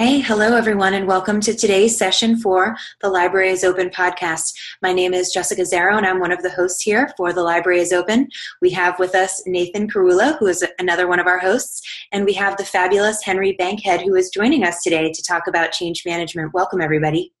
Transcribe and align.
Hey, 0.00 0.20
hello 0.20 0.56
everyone, 0.56 0.94
and 0.94 1.06
welcome 1.06 1.40
to 1.40 1.52
today's 1.52 1.94
session 1.94 2.38
for 2.38 2.74
the 3.02 3.10
Library 3.10 3.50
is 3.50 3.64
Open 3.64 3.90
podcast. 3.90 4.54
My 4.80 4.94
name 4.94 5.12
is 5.12 5.30
Jessica 5.30 5.60
Zairo, 5.60 5.94
and 5.98 6.06
I'm 6.06 6.20
one 6.20 6.32
of 6.32 6.42
the 6.42 6.48
hosts 6.48 6.80
here 6.80 7.12
for 7.18 7.34
the 7.34 7.42
Library 7.42 7.80
is 7.80 7.92
Open. 7.92 8.26
We 8.62 8.70
have 8.70 8.98
with 8.98 9.14
us 9.14 9.42
Nathan 9.46 9.90
Curulla, 9.90 10.38
who 10.38 10.46
is 10.46 10.64
another 10.78 11.06
one 11.06 11.20
of 11.20 11.26
our 11.26 11.38
hosts, 11.38 11.82
and 12.12 12.24
we 12.24 12.32
have 12.32 12.56
the 12.56 12.64
fabulous 12.64 13.22
Henry 13.22 13.52
Bankhead, 13.58 14.00
who 14.00 14.14
is 14.14 14.30
joining 14.30 14.64
us 14.64 14.82
today 14.82 15.12
to 15.12 15.22
talk 15.22 15.46
about 15.46 15.70
change 15.70 16.04
management. 16.06 16.54
Welcome, 16.54 16.80
everybody. 16.80 17.34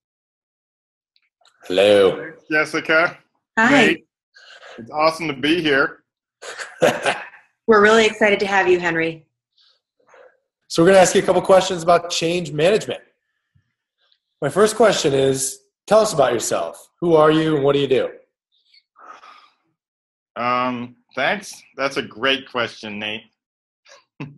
Hello. 1.64 2.30
Jessica. 2.52 3.16
Hi. 3.58 3.70
Nate. 3.70 4.06
It's 4.76 4.90
awesome 4.90 5.28
to 5.28 5.34
be 5.34 5.62
here. 5.62 6.02
We're 7.66 7.80
really 7.80 8.04
excited 8.04 8.38
to 8.40 8.46
have 8.46 8.68
you, 8.68 8.78
Henry. 8.78 9.24
So 10.70 10.82
we're 10.82 10.90
going 10.90 10.98
to 10.98 11.00
ask 11.00 11.16
you 11.16 11.20
a 11.20 11.24
couple 11.24 11.42
questions 11.42 11.82
about 11.82 12.10
change 12.10 12.52
management. 12.52 13.00
My 14.40 14.48
first 14.48 14.76
question 14.76 15.12
is 15.12 15.62
tell 15.88 15.98
us 15.98 16.14
about 16.14 16.32
yourself. 16.32 16.90
Who 17.00 17.14
are 17.14 17.32
you 17.32 17.56
and 17.56 17.64
what 17.64 17.72
do 17.72 17.80
you 17.80 17.88
do? 17.88 18.08
Um, 20.36 20.94
thanks. 21.16 21.60
That's 21.76 21.96
a 21.96 22.02
great 22.02 22.48
question, 22.48 23.00
Nate. 23.00 23.22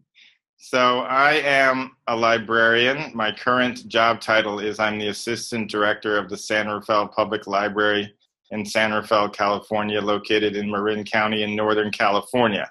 so 0.56 1.00
I 1.00 1.34
am 1.34 1.96
a 2.06 2.16
librarian. 2.16 3.14
My 3.14 3.30
current 3.30 3.86
job 3.86 4.22
title 4.22 4.58
is 4.58 4.78
I'm 4.78 4.98
the 4.98 5.08
assistant 5.08 5.70
director 5.70 6.16
of 6.16 6.30
the 6.30 6.38
San 6.38 6.66
Rafael 6.66 7.08
Public 7.08 7.46
Library 7.46 8.10
in 8.52 8.64
San 8.64 8.92
Rafael, 8.92 9.28
California, 9.28 10.00
located 10.00 10.56
in 10.56 10.70
Marin 10.70 11.04
County 11.04 11.42
in 11.42 11.54
Northern 11.54 11.90
California. 11.90 12.70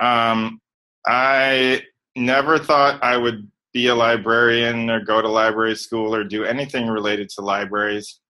Um, 0.00 0.60
I 1.06 1.82
never 2.16 2.58
thought 2.58 3.02
I 3.02 3.16
would 3.16 3.50
be 3.72 3.88
a 3.88 3.94
librarian 3.94 4.88
or 4.88 5.00
go 5.00 5.20
to 5.20 5.28
library 5.28 5.74
school 5.74 6.14
or 6.14 6.24
do 6.24 6.44
anything 6.44 6.86
related 6.86 7.28
to 7.30 7.40
libraries. 7.40 8.20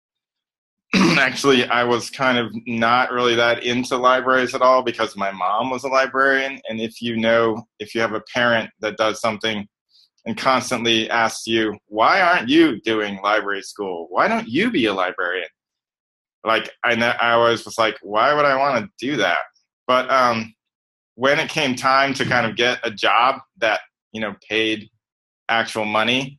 Actually, 0.94 1.66
I 1.66 1.84
was 1.84 2.08
kind 2.08 2.38
of 2.38 2.52
not 2.66 3.12
really 3.12 3.34
that 3.34 3.62
into 3.62 3.96
libraries 3.96 4.54
at 4.54 4.62
all 4.62 4.82
because 4.82 5.16
my 5.16 5.30
mom 5.30 5.70
was 5.70 5.84
a 5.84 5.88
librarian. 5.88 6.60
And 6.68 6.80
if 6.80 7.02
you 7.02 7.16
know, 7.16 7.62
if 7.78 7.94
you 7.94 8.00
have 8.00 8.14
a 8.14 8.22
parent 8.32 8.70
that 8.80 8.96
does 8.96 9.20
something 9.20 9.66
and 10.24 10.36
constantly 10.36 11.10
asks 11.10 11.46
you, 11.46 11.76
why 11.86 12.22
aren't 12.22 12.48
you 12.48 12.80
doing 12.80 13.20
library 13.22 13.62
school? 13.62 14.06
Why 14.08 14.28
don't 14.28 14.48
you 14.48 14.70
be 14.70 14.86
a 14.86 14.94
librarian? 14.94 15.48
Like, 16.42 16.70
I, 16.84 16.94
I 16.94 17.32
always 17.32 17.64
was 17.64 17.76
like, 17.76 17.98
why 18.02 18.32
would 18.32 18.44
I 18.44 18.56
want 18.56 18.84
to 18.84 19.06
do 19.06 19.16
that? 19.18 19.40
But 19.86 20.10
um, 20.10 20.54
when 21.14 21.38
it 21.38 21.48
came 21.48 21.74
time 21.74 22.14
to 22.14 22.24
kind 22.24 22.46
of 22.46 22.56
get 22.56 22.78
a 22.82 22.90
job 22.90 23.40
that 23.58 23.80
you 24.12 24.20
know 24.20 24.34
paid 24.48 24.88
actual 25.48 25.84
money 25.84 26.38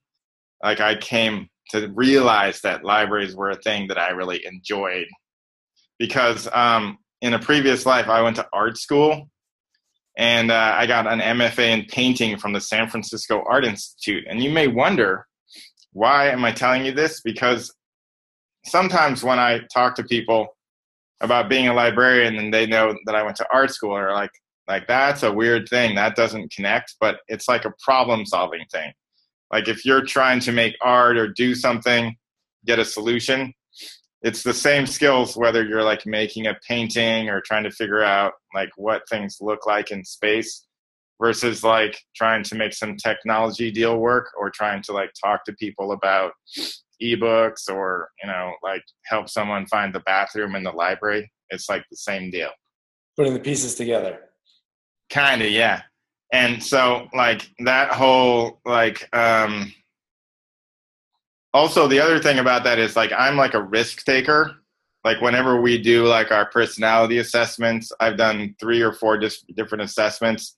like 0.63 0.79
i 0.79 0.95
came 0.95 1.47
to 1.69 1.87
realize 1.95 2.61
that 2.61 2.83
libraries 2.83 3.35
were 3.35 3.49
a 3.49 3.55
thing 3.55 3.87
that 3.87 3.97
i 3.97 4.09
really 4.09 4.45
enjoyed. 4.45 5.07
Because 5.97 6.47
um, 6.53 6.97
in 7.21 7.33
a 7.33 7.39
previous 7.39 7.85
life 7.85 8.07
i 8.07 8.21
went 8.21 8.35
to 8.37 8.47
art 8.53 8.77
school 8.77 9.29
and 10.17 10.51
uh, 10.51 10.73
i 10.75 10.85
got 10.85 11.11
an 11.11 11.19
mfa 11.19 11.59
in 11.59 11.85
painting 11.85 12.37
from 12.37 12.53
the 12.53 12.61
san 12.61 12.89
francisco 12.89 13.43
art 13.47 13.65
institute. 13.65 14.25
And 14.29 14.43
you 14.43 14.49
may 14.49 14.67
wonder 14.67 15.25
why 15.93 16.27
am 16.27 16.43
i 16.43 16.51
telling 16.51 16.85
you 16.85 16.91
this? 16.91 17.21
Because 17.21 17.73
sometimes 18.65 19.23
when 19.23 19.39
i 19.39 19.61
talk 19.73 19.95
to 19.95 20.03
people 20.03 20.47
about 21.21 21.49
being 21.49 21.67
a 21.67 21.73
librarian 21.73 22.35
and 22.35 22.53
they 22.53 22.65
know 22.65 22.93
that 23.05 23.15
i 23.15 23.23
went 23.23 23.37
to 23.37 23.47
art 23.53 23.71
school 23.71 23.95
or 23.95 24.11
like 24.11 24.31
like 24.67 24.87
that's 24.87 25.23
a 25.23 25.31
weird 25.31 25.67
thing. 25.69 25.95
That 25.95 26.15
doesn't 26.15 26.51
connect, 26.51 26.95
but 26.99 27.19
it's 27.27 27.47
like 27.47 27.65
a 27.65 27.73
problem 27.83 28.25
solving 28.25 28.65
thing. 28.71 28.91
Like 29.51 29.67
if 29.67 29.85
you're 29.85 30.03
trying 30.03 30.39
to 30.41 30.51
make 30.51 30.75
art 30.81 31.17
or 31.17 31.27
do 31.27 31.53
something, 31.53 32.15
get 32.65 32.79
a 32.79 32.85
solution, 32.85 33.53
it's 34.21 34.41
the 34.41 34.53
same 34.53 34.87
skills 34.87 35.37
whether 35.37 35.63
you're 35.63 35.83
like 35.83 36.05
making 36.07 36.47
a 36.47 36.57
painting 36.67 37.29
or 37.29 37.41
trying 37.41 37.63
to 37.63 37.71
figure 37.71 38.03
out 38.03 38.33
like 38.55 38.69
what 38.75 39.07
things 39.07 39.37
look 39.39 39.67
like 39.67 39.91
in 39.91 40.03
space 40.03 40.65
versus 41.21 41.63
like 41.63 41.99
trying 42.15 42.43
to 42.43 42.55
make 42.55 42.73
some 42.73 42.97
technology 42.97 43.71
deal 43.71 43.99
work 43.99 44.31
or 44.37 44.49
trying 44.49 44.81
to 44.81 44.93
like 44.93 45.11
talk 45.23 45.45
to 45.45 45.53
people 45.53 45.91
about 45.91 46.31
ebooks 47.03 47.69
or 47.69 48.09
you 48.23 48.27
know 48.27 48.51
like 48.63 48.81
help 49.05 49.29
someone 49.29 49.67
find 49.67 49.93
the 49.93 49.99
bathroom 50.01 50.55
in 50.55 50.63
the 50.63 50.71
library. 50.71 51.31
It's 51.49 51.69
like 51.69 51.83
the 51.91 51.97
same 51.97 52.31
deal. 52.31 52.49
Putting 53.15 53.35
the 53.35 53.39
pieces 53.39 53.75
together 53.75 54.19
kind 55.09 55.41
of 55.41 55.49
yeah. 55.49 55.81
And 56.31 56.61
so 56.61 57.07
like 57.13 57.49
that 57.59 57.91
whole 57.91 58.59
like 58.65 59.07
um 59.15 59.73
also 61.53 61.87
the 61.87 61.99
other 61.99 62.19
thing 62.19 62.39
about 62.39 62.63
that 62.65 62.79
is 62.79 62.95
like 62.95 63.11
i'm 63.17 63.37
like 63.37 63.53
a 63.53 63.61
risk 63.61 64.03
taker. 64.05 64.55
Like 65.03 65.21
whenever 65.21 65.61
we 65.61 65.77
do 65.79 66.07
like 66.07 66.31
our 66.31 66.47
personality 66.49 67.19
assessments 67.19 67.91
i've 67.99 68.17
done 68.17 68.55
three 68.59 68.81
or 68.81 68.91
four 68.93 69.17
dis- 69.17 69.45
different 69.55 69.83
assessments. 69.83 70.57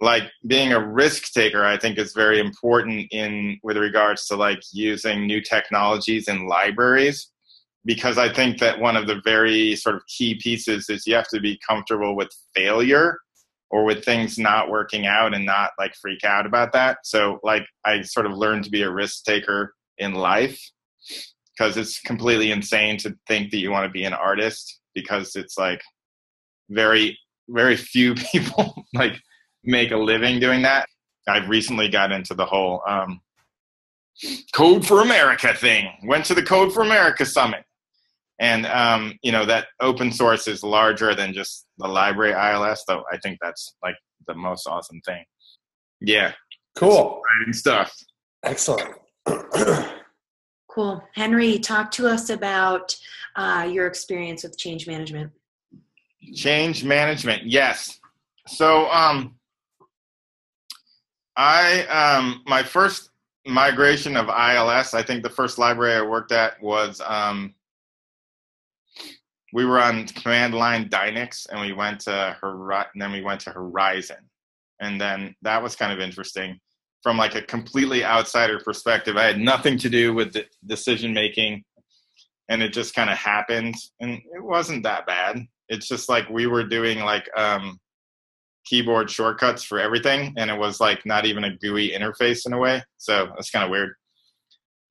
Like 0.00 0.24
being 0.46 0.72
a 0.72 0.84
risk 0.84 1.32
taker 1.32 1.64
i 1.64 1.76
think 1.76 1.98
is 1.98 2.12
very 2.12 2.38
important 2.38 3.06
in 3.10 3.58
with 3.62 3.76
regards 3.76 4.26
to 4.26 4.36
like 4.36 4.60
using 4.72 5.26
new 5.26 5.40
technologies 5.40 6.28
in 6.28 6.46
libraries 6.46 7.30
because 7.84 8.16
i 8.16 8.32
think 8.32 8.58
that 8.60 8.78
one 8.78 8.96
of 8.96 9.08
the 9.08 9.20
very 9.24 9.74
sort 9.74 9.96
of 9.96 10.02
key 10.06 10.36
pieces 10.36 10.88
is 10.88 11.04
you 11.04 11.14
have 11.16 11.26
to 11.28 11.40
be 11.40 11.58
comfortable 11.68 12.14
with 12.14 12.28
failure 12.54 13.18
or 13.70 13.84
with 13.84 14.04
things 14.04 14.38
not 14.38 14.70
working 14.70 15.06
out 15.06 15.34
and 15.34 15.44
not 15.44 15.72
like 15.78 15.94
freak 15.94 16.24
out 16.24 16.46
about 16.46 16.72
that. 16.72 16.98
So 17.04 17.38
like 17.42 17.66
I 17.84 18.02
sort 18.02 18.26
of 18.26 18.32
learned 18.32 18.64
to 18.64 18.70
be 18.70 18.82
a 18.82 18.90
risk 18.90 19.24
taker 19.24 19.74
in 19.98 20.14
life 20.14 20.60
because 21.56 21.76
it's 21.76 22.00
completely 22.00 22.50
insane 22.50 22.96
to 22.98 23.14
think 23.26 23.50
that 23.50 23.58
you 23.58 23.70
want 23.70 23.84
to 23.84 23.90
be 23.90 24.04
an 24.04 24.12
artist 24.12 24.80
because 24.94 25.36
it's 25.36 25.58
like 25.58 25.82
very 26.70 27.18
very 27.48 27.76
few 27.76 28.14
people 28.32 28.84
like 28.94 29.20
make 29.64 29.90
a 29.90 29.96
living 29.96 30.40
doing 30.40 30.62
that. 30.62 30.88
I've 31.26 31.48
recently 31.48 31.88
got 31.88 32.10
into 32.10 32.34
the 32.34 32.46
whole 32.46 32.82
um, 32.88 33.20
Code 34.52 34.86
for 34.86 35.02
America 35.02 35.54
thing. 35.54 35.88
Went 36.04 36.24
to 36.26 36.34
the 36.34 36.42
Code 36.42 36.72
for 36.72 36.82
America 36.82 37.26
summit 37.26 37.64
and 38.38 38.66
um, 38.66 39.18
you 39.22 39.32
know 39.32 39.44
that 39.44 39.66
open 39.80 40.12
source 40.12 40.46
is 40.46 40.62
larger 40.62 41.14
than 41.14 41.32
just 41.32 41.66
the 41.78 41.88
library 41.88 42.32
ILS. 42.32 42.84
Though 42.86 43.04
I 43.12 43.18
think 43.18 43.38
that's 43.42 43.74
like 43.82 43.96
the 44.26 44.34
most 44.34 44.66
awesome 44.66 45.00
thing. 45.04 45.24
Yeah, 46.00 46.32
cool 46.76 47.22
exciting 47.24 47.52
stuff. 47.52 47.94
Excellent. 48.44 48.94
cool, 50.70 51.02
Henry. 51.14 51.58
Talk 51.58 51.90
to 51.92 52.06
us 52.06 52.30
about 52.30 52.96
uh, 53.36 53.68
your 53.70 53.86
experience 53.86 54.44
with 54.44 54.56
change 54.56 54.86
management. 54.86 55.32
Change 56.34 56.84
management, 56.84 57.44
yes. 57.44 57.98
So, 58.46 58.90
um, 58.90 59.34
I 61.36 61.84
um, 61.86 62.42
my 62.46 62.62
first 62.62 63.10
migration 63.46 64.16
of 64.16 64.28
ILS. 64.28 64.94
I 64.94 65.02
think 65.02 65.22
the 65.22 65.30
first 65.30 65.58
library 65.58 65.94
I 65.94 66.02
worked 66.02 66.32
at 66.32 66.60
was 66.62 67.00
um, 67.04 67.54
we 69.52 69.64
were 69.64 69.80
on 69.80 70.06
command 70.06 70.54
line 70.54 70.88
Dynix 70.88 71.46
and 71.50 71.60
we 71.60 71.72
went 71.72 72.00
to 72.00 72.36
Hori- 72.40 72.84
and 72.92 73.00
then 73.00 73.12
we 73.12 73.22
went 73.22 73.40
to 73.42 73.50
Horizon. 73.50 74.28
And 74.80 75.00
then 75.00 75.34
that 75.42 75.62
was 75.62 75.74
kind 75.74 75.92
of 75.92 76.00
interesting 76.00 76.58
from 77.02 77.16
like 77.16 77.34
a 77.34 77.42
completely 77.42 78.04
outsider 78.04 78.60
perspective. 78.60 79.16
I 79.16 79.24
had 79.24 79.38
nothing 79.38 79.78
to 79.78 79.88
do 79.88 80.12
with 80.12 80.32
the 80.32 80.44
decision 80.66 81.14
making 81.14 81.64
and 82.48 82.62
it 82.62 82.72
just 82.72 82.94
kind 82.94 83.10
of 83.10 83.16
happened 83.16 83.74
and 84.00 84.12
it 84.12 84.42
wasn't 84.42 84.82
that 84.82 85.06
bad. 85.06 85.46
It's 85.68 85.88
just 85.88 86.08
like 86.08 86.28
we 86.28 86.46
were 86.46 86.64
doing 86.64 87.00
like 87.00 87.28
um, 87.36 87.78
keyboard 88.64 89.10
shortcuts 89.10 89.62
for 89.62 89.78
everything 89.78 90.34
and 90.36 90.50
it 90.50 90.58
was 90.58 90.80
like 90.80 91.04
not 91.06 91.24
even 91.24 91.44
a 91.44 91.56
GUI 91.56 91.90
interface 91.90 92.46
in 92.46 92.52
a 92.52 92.58
way. 92.58 92.82
So 92.98 93.32
it's 93.38 93.50
kind 93.50 93.64
of 93.64 93.70
weird. 93.70 93.94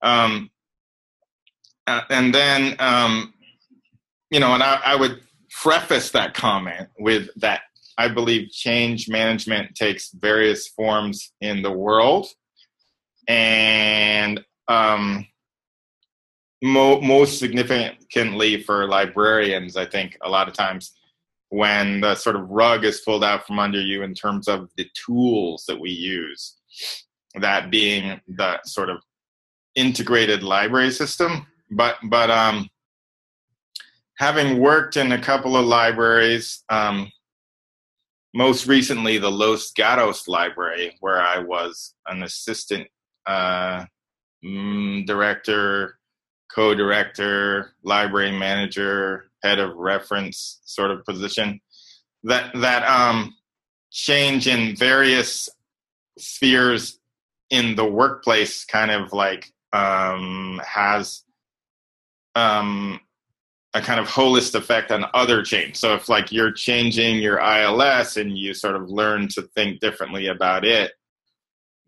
Um, 0.01 0.49
uh, 1.87 2.01
and 2.09 2.33
then 2.33 2.75
um, 2.79 3.33
you 4.29 4.39
know, 4.39 4.53
and 4.53 4.63
I, 4.63 4.79
I 4.85 4.95
would 4.95 5.21
preface 5.49 6.11
that 6.11 6.33
comment 6.33 6.89
with 6.99 7.29
that 7.37 7.61
I 7.97 8.07
believe 8.07 8.51
change 8.51 9.09
management 9.09 9.75
takes 9.75 10.11
various 10.11 10.67
forms 10.67 11.31
in 11.41 11.61
the 11.61 11.71
world, 11.71 12.27
and 13.27 14.43
um, 14.67 15.25
mo- 16.61 17.01
most 17.01 17.39
significantly 17.39 18.61
for 18.63 18.87
librarians, 18.87 19.77
I 19.77 19.85
think 19.85 20.17
a 20.21 20.29
lot 20.29 20.47
of 20.47 20.53
times 20.53 20.93
when 21.49 22.01
the 22.01 22.15
sort 22.15 22.35
of 22.35 22.49
rug 22.49 22.83
is 22.83 23.01
pulled 23.01 23.23
out 23.23 23.47
from 23.47 23.57
under 23.57 23.81
you 23.81 24.03
in 24.03 24.13
terms 24.13 24.47
of 24.47 24.69
the 24.75 24.87
tools 25.05 25.63
that 25.67 25.79
we 25.79 25.89
use, 25.89 26.57
that 27.35 27.71
being 27.71 28.19
the 28.27 28.59
sort 28.65 28.89
of 28.89 28.97
integrated 29.75 30.43
library 30.43 30.91
system, 30.91 31.47
but 31.71 31.95
but 32.03 32.29
um, 32.29 32.69
having 34.17 34.59
worked 34.59 34.97
in 34.97 35.11
a 35.11 35.21
couple 35.21 35.55
of 35.55 35.65
libraries, 35.65 36.63
um, 36.69 37.11
most 38.33 38.67
recently 38.67 39.17
the 39.17 39.31
Los 39.31 39.71
Gatos 39.71 40.27
Library, 40.27 40.95
where 40.99 41.21
I 41.21 41.39
was 41.39 41.93
an 42.07 42.23
assistant 42.23 42.87
uh, 43.25 43.85
mm, 44.43 45.05
director, 45.05 45.99
co-director, 46.53 47.73
library 47.83 48.31
manager, 48.31 49.25
head 49.43 49.59
of 49.59 49.75
reference 49.75 50.59
sort 50.65 50.91
of 50.91 51.05
position. 51.05 51.59
That 52.23 52.51
that 52.55 52.83
um, 52.87 53.35
change 53.91 54.47
in 54.47 54.75
various 54.75 55.47
spheres 56.17 56.99
in 57.49 57.75
the 57.75 57.85
workplace 57.85 58.65
kind 58.65 58.91
of 58.91 59.13
like 59.13 59.51
um, 59.73 60.59
has 60.65 61.23
um, 62.35 62.99
a 63.73 63.81
kind 63.81 63.99
of 63.99 64.07
holist 64.07 64.55
effect 64.55 64.91
on 64.91 65.05
other 65.13 65.43
change. 65.43 65.75
So 65.75 65.93
if 65.93 66.09
like 66.09 66.31
you're 66.31 66.51
changing 66.51 67.17
your 67.17 67.39
ILS 67.39 68.17
and 68.17 68.37
you 68.37 68.53
sort 68.53 68.75
of 68.75 68.89
learn 68.89 69.27
to 69.29 69.41
think 69.41 69.79
differently 69.79 70.27
about 70.27 70.65
it, 70.65 70.93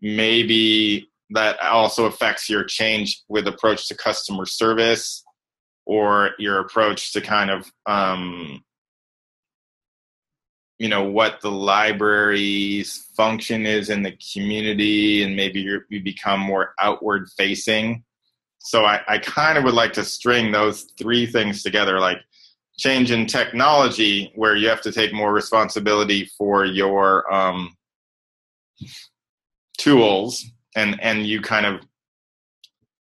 maybe 0.00 1.10
that 1.30 1.60
also 1.62 2.06
affects 2.06 2.48
your 2.48 2.64
change 2.64 3.22
with 3.28 3.46
approach 3.46 3.88
to 3.88 3.96
customer 3.96 4.46
service 4.46 5.24
or 5.86 6.30
your 6.38 6.60
approach 6.60 7.12
to 7.12 7.20
kind 7.20 7.50
of 7.50 7.70
um, 7.86 8.62
you 10.78 10.88
know 10.88 11.04
what 11.04 11.40
the 11.40 11.50
library's 11.50 13.06
function 13.16 13.66
is 13.66 13.90
in 13.90 14.02
the 14.02 14.16
community 14.32 15.22
and 15.22 15.36
maybe 15.36 15.60
you 15.60 16.02
become 16.02 16.40
more 16.40 16.74
outward 16.80 17.28
facing 17.36 18.02
so 18.60 18.84
I, 18.84 19.00
I 19.08 19.18
kind 19.18 19.58
of 19.58 19.64
would 19.64 19.74
like 19.74 19.92
to 19.94 20.04
string 20.04 20.52
those 20.52 20.92
three 20.98 21.26
things 21.26 21.62
together 21.62 21.98
like 21.98 22.18
change 22.78 23.10
in 23.10 23.26
technology 23.26 24.32
where 24.36 24.54
you 24.54 24.68
have 24.68 24.80
to 24.82 24.92
take 24.92 25.12
more 25.12 25.32
responsibility 25.32 26.30
for 26.38 26.64
your 26.64 27.30
um, 27.32 27.76
tools 29.78 30.44
and 30.76 31.00
and 31.02 31.26
you 31.26 31.40
kind 31.40 31.66
of 31.66 31.80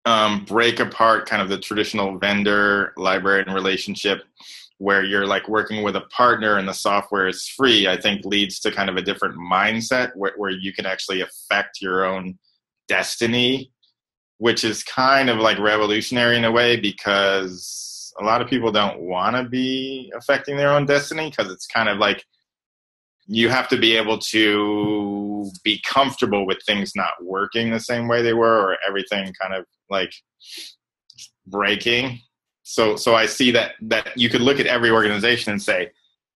um, 0.04 0.44
break 0.44 0.80
apart 0.80 1.28
kind 1.28 1.40
of 1.40 1.48
the 1.48 1.58
traditional 1.58 2.18
vendor 2.18 2.92
librarian 2.96 3.54
relationship 3.54 4.24
where 4.78 5.04
you're 5.04 5.26
like 5.26 5.48
working 5.48 5.84
with 5.84 5.94
a 5.94 6.00
partner 6.02 6.58
and 6.58 6.66
the 6.66 6.72
software 6.72 7.28
is 7.28 7.46
free, 7.46 7.86
I 7.86 7.96
think 7.96 8.24
leads 8.24 8.58
to 8.60 8.72
kind 8.72 8.90
of 8.90 8.96
a 8.96 9.02
different 9.02 9.36
mindset 9.36 10.10
where, 10.16 10.32
where 10.36 10.50
you 10.50 10.72
can 10.72 10.86
actually 10.86 11.20
affect 11.20 11.80
your 11.80 12.04
own 12.04 12.36
destiny, 12.88 13.70
which 14.42 14.64
is 14.64 14.82
kind 14.82 15.30
of 15.30 15.38
like 15.38 15.56
revolutionary 15.60 16.36
in 16.36 16.44
a 16.44 16.50
way 16.50 16.74
because 16.74 18.12
a 18.20 18.24
lot 18.24 18.42
of 18.42 18.48
people 18.48 18.72
don't 18.72 18.98
want 18.98 19.36
to 19.36 19.44
be 19.44 20.12
affecting 20.16 20.56
their 20.56 20.72
own 20.72 20.84
destiny 20.84 21.30
because 21.30 21.48
it's 21.48 21.68
kind 21.68 21.88
of 21.88 21.98
like 21.98 22.24
you 23.28 23.48
have 23.48 23.68
to 23.68 23.76
be 23.76 23.96
able 23.96 24.18
to 24.18 25.48
be 25.62 25.80
comfortable 25.86 26.44
with 26.44 26.58
things 26.66 26.90
not 26.96 27.12
working 27.22 27.70
the 27.70 27.78
same 27.78 28.08
way 28.08 28.20
they 28.20 28.32
were 28.32 28.58
or 28.58 28.76
everything 28.84 29.32
kind 29.40 29.54
of 29.54 29.64
like 29.90 30.12
breaking. 31.46 32.18
So 32.64 32.96
so 32.96 33.14
i 33.14 33.26
see 33.26 33.52
that 33.52 33.74
that 33.82 34.08
you 34.16 34.28
could 34.28 34.40
look 34.40 34.58
at 34.58 34.66
every 34.66 34.90
organization 34.90 35.52
and 35.52 35.62
say 35.62 35.92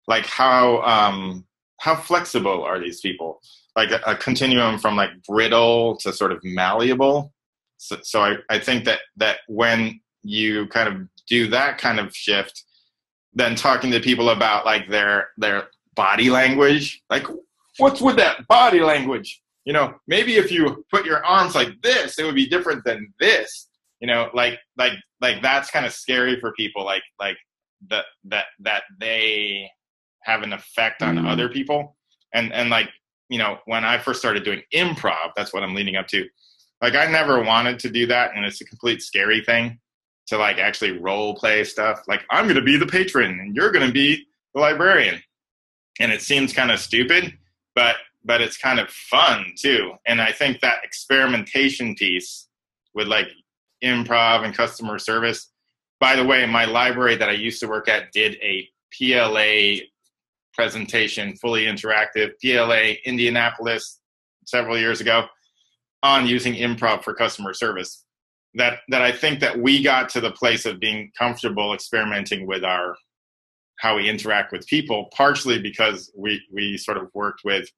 like 0.07 0.27
how 0.27 0.81
um 0.83 1.45
how 1.81 1.97
flexible 1.97 2.63
are 2.63 2.79
these 2.79 3.01
people? 3.01 3.41
Like 3.75 3.91
a, 3.91 4.01
a 4.07 4.15
continuum 4.15 4.79
from 4.79 4.95
like 4.95 5.11
brittle 5.27 5.97
to 6.03 6.13
sort 6.13 6.31
of 6.31 6.39
malleable 6.45 7.33
so, 7.87 7.99
so 8.03 8.21
I, 8.23 8.37
I 8.51 8.59
think 8.59 8.85
that 8.85 9.01
that 9.17 9.39
when 9.49 10.01
you 10.23 10.67
kind 10.69 10.89
of 10.89 11.09
do 11.29 11.49
that 11.49 11.79
kind 11.79 12.01
of 12.01 12.15
shift 12.15 12.65
then 13.35 13.55
talking 13.55 13.91
to 13.91 14.01
people 14.01 14.31
about 14.31 14.65
like 14.65 14.89
their 14.89 15.29
their 15.37 15.69
body 15.95 16.31
language 16.31 17.03
like 17.11 17.27
what's 17.79 18.01
with 18.01 18.17
that 18.17 18.47
body 18.49 18.81
language? 18.81 19.43
You 19.65 19.73
know 19.73 19.95
maybe 20.07 20.37
if 20.37 20.51
you 20.51 20.85
put 20.91 21.05
your 21.05 21.25
arms 21.25 21.55
like 21.55 21.81
this 21.83 22.19
it 22.19 22.25
would 22.25 22.35
be 22.35 22.49
different 22.49 22.85
than 22.85 23.13
this. 23.21 23.69
You 24.01 24.09
know 24.09 24.31
like 24.35 24.59
like 24.77 24.93
like 25.21 25.43
that's 25.43 25.71
kind 25.71 25.87
of 25.87 25.93
scary 25.93 26.41
for 26.41 26.53
people 26.53 26.85
like 26.85 27.03
like 27.21 27.37
that 27.89 28.07
that 28.25 28.47
that 28.61 28.85
they 28.99 29.71
have 30.23 30.43
an 30.43 30.53
effect 30.53 31.03
on 31.03 31.17
mm-hmm. 31.17 31.27
other 31.27 31.49
people. 31.49 31.97
And 32.33 32.53
and 32.53 32.71
like 32.71 32.89
you 33.29 33.39
know 33.39 33.59
when 33.67 33.85
i 33.85 33.99
first 33.99 34.21
started 34.21 34.45
doing 34.45 34.63
improv 34.75 35.31
that's 35.37 35.53
what 35.53 35.63
i'm 35.63 35.75
leading 35.75 35.97
up 35.97 36.07
to 36.07 36.25
like 36.83 36.95
i 36.95 37.11
never 37.11 37.43
wanted 37.43 37.79
to 37.79 37.91
do 37.91 38.07
that 38.07 38.33
and 38.35 38.45
it's 38.45 38.61
a 38.61 38.65
complete 38.65 39.03
scary 39.03 39.41
thing 39.41 39.79
to 40.27 40.37
like 40.37 40.59
actually 40.59 40.99
role 40.99 41.37
play 41.37 41.65
stuff. 41.65 42.03
Like 42.09 42.25
i'm 42.31 42.45
going 42.45 42.57
to 42.57 42.63
be 42.63 42.77
the 42.77 42.87
patron 42.87 43.39
and 43.41 43.55
you're 43.55 43.71
going 43.71 43.87
to 43.87 43.93
be 43.93 44.27
the 44.55 44.61
librarian. 44.61 45.23
And 46.01 46.13
it 46.13 46.23
seems 46.23 46.53
kind 46.53 46.71
of 46.71 46.81
stupid 46.81 47.37
but 47.75 47.97
but 48.25 48.41
it's 48.41 48.57
kind 48.57 48.81
of 48.81 48.91
fun 48.91 49.53
too. 49.57 49.93
And 50.07 50.21
i 50.21 50.33
think 50.33 50.61
that 50.61 50.85
experimentation 50.85 51.95
piece 51.95 52.49
with 52.95 53.07
like 53.07 53.29
improv 53.85 54.45
and 54.45 54.55
customer 54.55 54.99
service. 54.99 55.53
By 56.01 56.17
the 56.17 56.25
way, 56.25 56.45
my 56.47 56.65
library 56.65 57.17
that 57.17 57.29
I 57.29 57.33
used 57.33 57.61
to 57.61 57.69
work 57.69 57.89
at 57.89 58.13
did 58.13 58.37
a 58.43 58.69
PLA 58.93 59.87
presentation, 60.55 61.37
fully 61.37 61.67
interactive, 61.67 62.33
PLA 62.43 62.95
Indianapolis 63.05 64.01
several 64.45 64.79
years 64.79 65.01
ago 65.01 65.27
on 66.07 66.27
using 66.27 66.55
improv 66.55 67.03
for 67.03 67.15
customer 67.15 67.53
service. 67.53 68.05
That 68.55 68.79
that 68.89 69.03
I 69.03 69.13
think 69.13 69.41
that 69.41 69.59
we 69.59 69.83
got 69.83 70.09
to 70.11 70.21
the 70.21 70.31
place 70.31 70.65
of 70.65 70.81
being 70.81 71.11
comfortable 71.19 71.75
experimenting 71.75 72.47
with 72.47 72.65
our 72.65 72.97
how 73.79 73.97
we 73.97 74.09
interact 74.09 74.53
with 74.53 74.67
people, 74.67 75.11
partially 75.15 75.61
because 75.61 76.11
we 76.17 76.41
we 76.53 76.79
sort 76.79 76.97
of 76.97 77.09
worked 77.15 77.43
with 77.45 77.69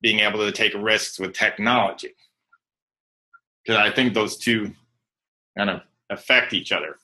being 0.00 0.20
able 0.20 0.38
to 0.40 0.52
take 0.52 0.72
risks 0.74 1.18
with 1.18 1.34
technology. 1.34 2.14
Because 3.64 3.78
I 3.78 3.90
think 3.94 4.14
those 4.14 4.38
two 4.38 4.72
kind 5.56 5.70
of 5.70 5.82
affect 6.10 6.52
each 6.52 6.72
other 6.72 6.96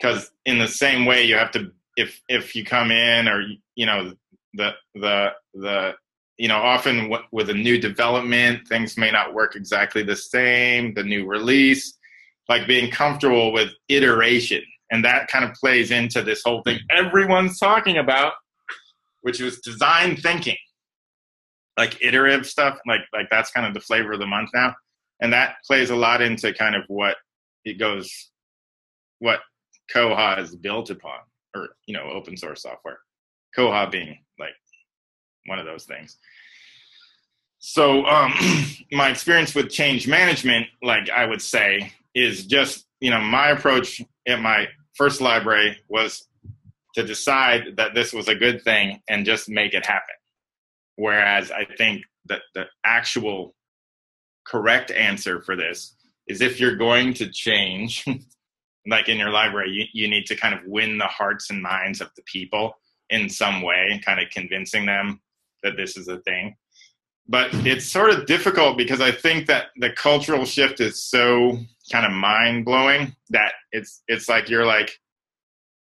because 0.00 0.30
in 0.44 0.58
the 0.58 0.68
same 0.68 1.04
way 1.04 1.24
you 1.24 1.36
have 1.36 1.50
to 1.52 1.70
if 1.96 2.20
if 2.28 2.54
you 2.54 2.64
come 2.64 2.90
in 2.90 3.28
or 3.28 3.42
you 3.74 3.86
know 3.86 4.12
the 4.54 4.72
the 4.94 5.28
the 5.54 5.94
you 6.40 6.48
know 6.48 6.56
often 6.56 7.12
with 7.32 7.50
a 7.50 7.54
new 7.54 7.78
development 7.78 8.66
things 8.66 8.96
may 8.96 9.10
not 9.10 9.34
work 9.34 9.54
exactly 9.54 10.02
the 10.02 10.16
same 10.16 10.94
the 10.94 11.02
new 11.02 11.26
release 11.26 11.98
like 12.50 12.66
being 12.66 12.90
comfortable 12.90 13.52
with 13.52 13.70
iteration. 13.88 14.62
And 14.90 15.04
that 15.04 15.28
kind 15.28 15.44
of 15.44 15.54
plays 15.54 15.92
into 15.92 16.20
this 16.20 16.42
whole 16.44 16.62
thing 16.62 16.80
everyone's 16.90 17.58
talking 17.58 17.96
about 17.96 18.32
which 19.22 19.38
was 19.38 19.60
design 19.60 20.16
thinking. 20.16 20.56
Like 21.78 22.02
iterative 22.02 22.46
stuff 22.46 22.78
like 22.86 23.02
like 23.12 23.28
that's 23.30 23.50
kind 23.52 23.66
of 23.66 23.74
the 23.74 23.80
flavor 23.80 24.12
of 24.12 24.18
the 24.18 24.26
month 24.26 24.50
now. 24.52 24.74
And 25.20 25.32
that 25.32 25.56
plays 25.66 25.90
a 25.90 25.96
lot 25.96 26.22
into 26.22 26.52
kind 26.52 26.74
of 26.74 26.82
what 26.88 27.16
it 27.64 27.78
goes 27.78 28.30
what 29.18 29.40
Koha 29.94 30.38
is 30.38 30.56
built 30.56 30.90
upon, 30.90 31.18
or 31.54 31.68
you 31.86 31.94
know, 31.94 32.10
open 32.10 32.36
source 32.36 32.62
software. 32.62 33.00
Koha 33.56 33.90
being 33.90 34.18
one 35.46 35.58
of 35.58 35.66
those 35.66 35.84
things. 35.84 36.18
So 37.58 38.04
um, 38.06 38.32
my 38.92 39.10
experience 39.10 39.54
with 39.54 39.70
change 39.70 40.08
management, 40.08 40.66
like 40.82 41.10
I 41.10 41.26
would 41.26 41.42
say, 41.42 41.92
is 42.14 42.46
just 42.46 42.86
you 43.00 43.10
know 43.10 43.20
my 43.20 43.50
approach 43.50 44.02
at 44.26 44.40
my 44.40 44.68
first 44.94 45.20
library 45.20 45.78
was 45.88 46.26
to 46.94 47.04
decide 47.04 47.76
that 47.76 47.94
this 47.94 48.12
was 48.12 48.28
a 48.28 48.34
good 48.34 48.62
thing 48.62 49.00
and 49.08 49.24
just 49.24 49.48
make 49.48 49.74
it 49.74 49.86
happen. 49.86 50.14
Whereas 50.96 51.50
I 51.50 51.64
think 51.64 52.02
that 52.26 52.42
the 52.54 52.64
actual 52.84 53.54
correct 54.44 54.90
answer 54.90 55.40
for 55.40 55.54
this 55.54 55.94
is 56.26 56.40
if 56.40 56.58
you're 56.58 56.76
going 56.76 57.14
to 57.14 57.30
change, 57.30 58.04
like 58.86 59.08
in 59.08 59.18
your 59.18 59.30
library, 59.30 59.70
you, 59.70 59.84
you 59.92 60.08
need 60.08 60.26
to 60.26 60.36
kind 60.36 60.54
of 60.54 60.60
win 60.66 60.98
the 60.98 61.06
hearts 61.06 61.50
and 61.50 61.62
minds 61.62 62.00
of 62.00 62.10
the 62.16 62.22
people 62.22 62.72
in 63.08 63.28
some 63.28 63.62
way, 63.62 64.00
kind 64.04 64.20
of 64.20 64.28
convincing 64.30 64.86
them 64.86 65.20
that 65.62 65.76
this 65.76 65.96
is 65.96 66.08
a 66.08 66.18
thing. 66.20 66.56
But 67.28 67.50
it's 67.66 67.86
sort 67.86 68.10
of 68.10 68.26
difficult 68.26 68.76
because 68.76 69.00
I 69.00 69.12
think 69.12 69.46
that 69.46 69.66
the 69.76 69.90
cultural 69.90 70.44
shift 70.44 70.80
is 70.80 71.02
so 71.02 71.58
kind 71.92 72.04
of 72.04 72.12
mind 72.12 72.64
blowing 72.64 73.14
that 73.30 73.52
it's 73.72 74.02
it's 74.08 74.28
like 74.28 74.48
you're 74.48 74.66
like, 74.66 74.90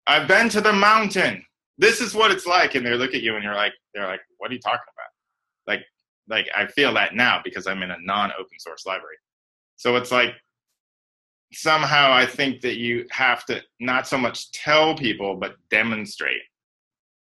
I've 0.06 0.28
been 0.28 0.50
to 0.50 0.62
the 0.62 0.74
mountain. 0.74 1.44
This 1.78 2.02
is 2.02 2.14
what 2.14 2.32
it's 2.32 2.46
like, 2.46 2.76
and 2.76 2.86
they 2.86 2.94
look 2.94 3.14
at 3.14 3.22
you 3.22 3.36
and 3.36 3.44
you're 3.44 3.56
like, 3.56 3.72
they're 3.94 4.08
like, 4.08 4.20
what 4.38 4.52
are 4.52 4.54
you 4.54 4.60
talking 4.60 4.80
about? 4.80 5.74
Like, 5.74 5.86
like 6.28 6.50
I 6.54 6.68
feel 6.68 6.94
that 6.96 7.16
now 7.16 7.40
because 7.44 7.68
I'm 7.68 7.84
in 7.84 7.92
a 7.92 7.98
non 8.02 8.32
open 8.38 8.60
source 8.60 8.86
library. 8.86 9.16
So 9.78 9.96
it's 9.96 10.12
like 10.12 10.34
somehow 11.54 12.12
I 12.12 12.26
think 12.26 12.62
that 12.62 12.78
you 12.78 13.06
have 13.12 13.46
to 13.46 13.62
not 13.80 14.08
so 14.08 14.18
much 14.18 14.52
tell 14.52 14.96
people, 14.96 15.36
but 15.36 15.56
demonstrate. 15.70 16.42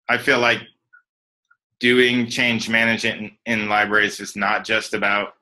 I 0.09 0.17
feel 0.17 0.39
like 0.39 0.61
doing 1.79 2.27
change 2.27 2.69
management 2.69 3.33
in, 3.45 3.61
in 3.61 3.69
libraries 3.69 4.19
is 4.19 4.35
not 4.35 4.65
just 4.65 4.93
about 4.93 5.33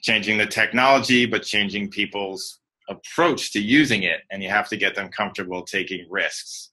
changing 0.00 0.38
the 0.38 0.46
technology, 0.46 1.26
but 1.26 1.42
changing 1.42 1.90
people's 1.90 2.60
approach 2.88 3.52
to 3.52 3.60
using 3.60 4.04
it. 4.04 4.20
And 4.30 4.42
you 4.42 4.48
have 4.48 4.68
to 4.68 4.76
get 4.76 4.94
them 4.94 5.08
comfortable 5.08 5.62
taking 5.62 6.06
risks. 6.08 6.70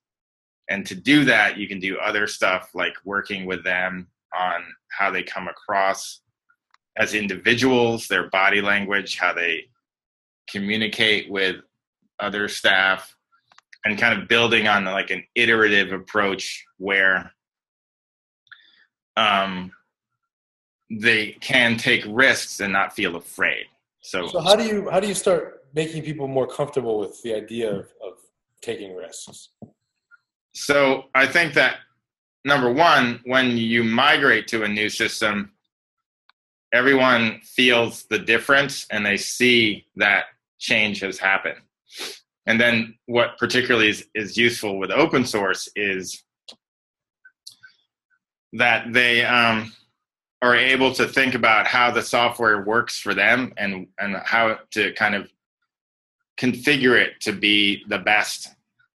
And 0.70 0.86
to 0.86 0.96
do 0.96 1.26
that, 1.26 1.58
you 1.58 1.68
can 1.68 1.80
do 1.80 1.98
other 1.98 2.28
stuff 2.28 2.72
like 2.74 2.94
working 3.04 3.46
with 3.46 3.64
them 3.64 4.08
on 4.38 4.64
how 4.90 5.12
they 5.12 5.24
come 5.24 5.48
across 5.48 6.22
as 6.98 7.14
individuals, 7.14 8.08
their 8.08 8.30
body 8.30 8.62
language, 8.62 9.18
how 9.18 9.34
they 9.34 9.66
communicate 10.50 11.30
with 11.30 11.58
other 12.20 12.48
staff, 12.48 13.16
and 13.84 14.00
kind 14.00 14.20
of 14.20 14.28
building 14.28 14.68
on 14.68 14.86
like 14.86 15.12
an 15.12 15.24
iterative 15.36 15.92
approach 15.92 16.66
where 16.78 17.32
um, 19.18 19.72
they 20.90 21.32
can 21.42 21.78
take 21.78 22.04
risks 22.08 22.60
and 22.60 22.72
not 22.72 22.94
feel 22.94 23.16
afraid. 23.16 23.66
So, 24.02 24.28
so 24.28 24.40
how 24.40 24.56
do 24.56 24.64
you 24.64 24.90
how 24.90 25.00
do 25.00 25.08
you 25.08 25.16
start 25.16 25.66
making 25.74 26.04
people 26.04 26.28
more 26.28 26.48
comfortable 26.48 27.00
with 27.00 27.22
the 27.24 27.34
idea 27.34 27.72
of, 27.72 27.86
of 28.06 28.14
taking 28.62 28.96
risks? 28.96 29.50
So 30.54 31.06
I 31.14 31.28
think 31.28 31.54
that 31.56 31.78
number 32.46 32.72
one, 32.72 33.20
when 33.26 33.58
you 33.58 33.84
migrate 33.84 34.48
to 34.50 34.64
a 34.64 34.68
new 34.68 34.90
system, 34.90 35.52
everyone 36.74 37.42
feels 37.44 38.04
the 38.06 38.20
difference 38.20 38.86
and 38.92 39.06
they 39.06 39.18
see 39.18 39.86
that 39.96 40.26
change 40.60 41.00
has 41.00 41.18
happened. 41.18 41.60
And 42.46 42.62
then 42.62 42.96
what 43.08 43.38
particularly 43.38 43.90
is, 43.90 44.08
is 44.14 44.38
useful 44.38 44.78
with 44.78 44.92
open 44.92 45.26
source 45.26 45.68
is 45.76 46.24
that 48.56 48.92
they 48.94 49.24
um, 49.24 49.74
are 50.42 50.56
able 50.56 50.94
to 50.94 51.08
think 51.08 51.36
about 51.36 51.68
how 51.68 51.92
the 51.92 52.02
software 52.02 52.64
works 52.64 53.00
for 53.00 53.14
them 53.14 53.54
and, 53.58 53.88
and 54.00 54.16
how 54.18 54.58
to 54.72 54.94
kind 54.94 55.16
of 55.16 55.30
configure 56.38 57.00
it 57.00 57.20
to 57.22 57.32
be 57.32 57.84
the 57.88 58.00
best 58.00 58.50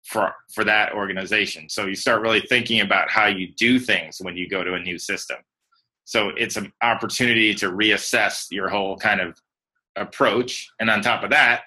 for 0.03 0.33
for 0.53 0.63
that 0.63 0.93
organization. 0.93 1.69
So 1.69 1.85
you 1.85 1.95
start 1.95 2.21
really 2.21 2.41
thinking 2.41 2.81
about 2.81 3.09
how 3.09 3.27
you 3.27 3.47
do 3.55 3.79
things 3.79 4.19
when 4.19 4.35
you 4.35 4.49
go 4.49 4.63
to 4.63 4.73
a 4.73 4.79
new 4.79 4.97
system. 4.97 5.37
So 6.05 6.29
it's 6.29 6.57
an 6.57 6.73
opportunity 6.81 7.53
to 7.55 7.71
reassess 7.71 8.47
your 8.49 8.69
whole 8.69 8.97
kind 8.97 9.21
of 9.21 9.39
approach, 9.95 10.69
and 10.79 10.89
on 10.89 11.01
top 11.01 11.23
of 11.23 11.29
that, 11.29 11.61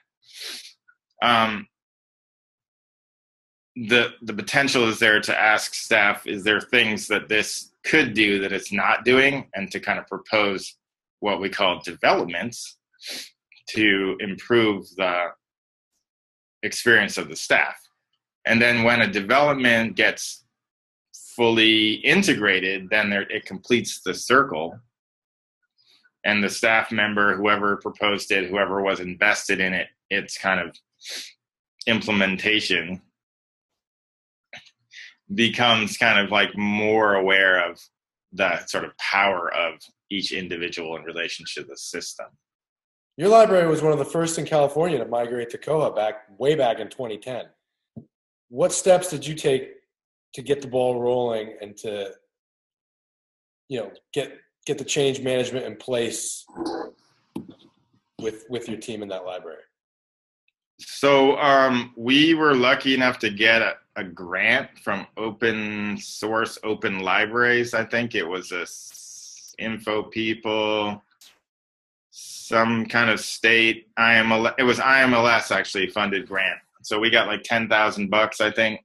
um, 1.22 1.68
the 3.76 4.10
the 4.22 4.34
potential 4.34 4.88
is 4.88 4.98
there 4.98 5.20
to 5.20 5.40
ask 5.40 5.74
staff: 5.74 6.26
Is 6.26 6.42
there 6.42 6.60
things 6.60 7.06
that 7.08 7.28
this 7.28 7.71
could 7.84 8.14
do 8.14 8.40
that 8.40 8.52
it's 8.52 8.72
not 8.72 9.04
doing, 9.04 9.48
and 9.54 9.70
to 9.72 9.80
kind 9.80 9.98
of 9.98 10.06
propose 10.06 10.76
what 11.20 11.40
we 11.40 11.48
call 11.48 11.80
developments 11.84 12.78
to 13.68 14.16
improve 14.20 14.86
the 14.96 15.28
experience 16.62 17.18
of 17.18 17.28
the 17.28 17.36
staff. 17.36 17.76
And 18.44 18.60
then 18.60 18.82
when 18.82 19.00
a 19.00 19.10
development 19.10 19.96
gets 19.96 20.44
fully 21.36 21.94
integrated, 21.94 22.88
then 22.90 23.10
there, 23.10 23.22
it 23.22 23.46
completes 23.46 24.00
the 24.04 24.14
circle. 24.14 24.78
And 26.24 26.42
the 26.42 26.50
staff 26.50 26.92
member, 26.92 27.36
whoever 27.36 27.76
proposed 27.76 28.30
it, 28.30 28.48
whoever 28.48 28.82
was 28.82 29.00
invested 29.00 29.60
in 29.60 29.72
it, 29.72 29.88
it's 30.10 30.38
kind 30.38 30.60
of 30.60 30.76
implementation 31.86 33.00
becomes 35.34 35.96
kind 35.96 36.18
of 36.18 36.30
like 36.30 36.56
more 36.56 37.14
aware 37.14 37.68
of 37.68 37.80
the 38.32 38.64
sort 38.66 38.84
of 38.84 38.96
power 38.98 39.52
of 39.52 39.74
each 40.10 40.32
individual 40.32 40.96
in 40.96 41.02
relation 41.02 41.44
to 41.54 41.62
the 41.62 41.76
system. 41.76 42.26
Your 43.16 43.28
library 43.28 43.68
was 43.68 43.82
one 43.82 43.92
of 43.92 43.98
the 43.98 44.04
first 44.04 44.38
in 44.38 44.46
California 44.46 44.98
to 44.98 45.06
migrate 45.06 45.50
to 45.50 45.58
Koha 45.58 45.94
back 45.94 46.26
way 46.38 46.54
back 46.54 46.78
in 46.78 46.88
2010 46.88 47.44
what 48.52 48.70
steps 48.70 49.08
did 49.08 49.26
you 49.26 49.34
take 49.34 49.76
to 50.34 50.42
get 50.42 50.60
the 50.60 50.68
ball 50.68 51.00
rolling 51.00 51.56
and 51.62 51.74
to 51.74 52.10
you 53.70 53.80
know 53.80 53.90
get 54.12 54.30
get 54.66 54.76
the 54.76 54.84
change 54.84 55.22
management 55.22 55.64
in 55.64 55.74
place 55.74 56.44
with 58.20 58.44
with 58.50 58.68
your 58.68 58.76
team 58.76 59.02
in 59.02 59.08
that 59.08 59.24
library 59.24 59.62
so 60.78 61.36
um, 61.38 61.92
we 61.96 62.34
were 62.34 62.54
lucky 62.54 62.94
enough 62.94 63.18
to 63.20 63.30
get 63.30 63.62
a, 63.62 63.74
a, 63.96 64.04
grant 64.04 64.68
from 64.82 65.06
open 65.16 65.96
source 65.98 66.58
open 66.64 67.00
libraries 67.00 67.74
i 67.74 67.84
think 67.84 68.14
it 68.14 68.26
was 68.26 68.52
a 68.52 68.66
Infopeople 69.60 71.00
some 72.10 72.86
kind 72.86 73.10
of 73.10 73.20
state 73.20 73.86
iml 73.98 74.52
it 74.58 74.62
was 74.62 74.78
imls 74.78 75.50
actually 75.50 75.88
funded 75.88 76.26
grant 76.26 76.58
so 76.82 76.98
we 76.98 77.10
got 77.10 77.26
like 77.26 77.42
ten 77.42 77.68
thousand 77.68 78.10
bucks, 78.10 78.40
I 78.40 78.50
think. 78.50 78.84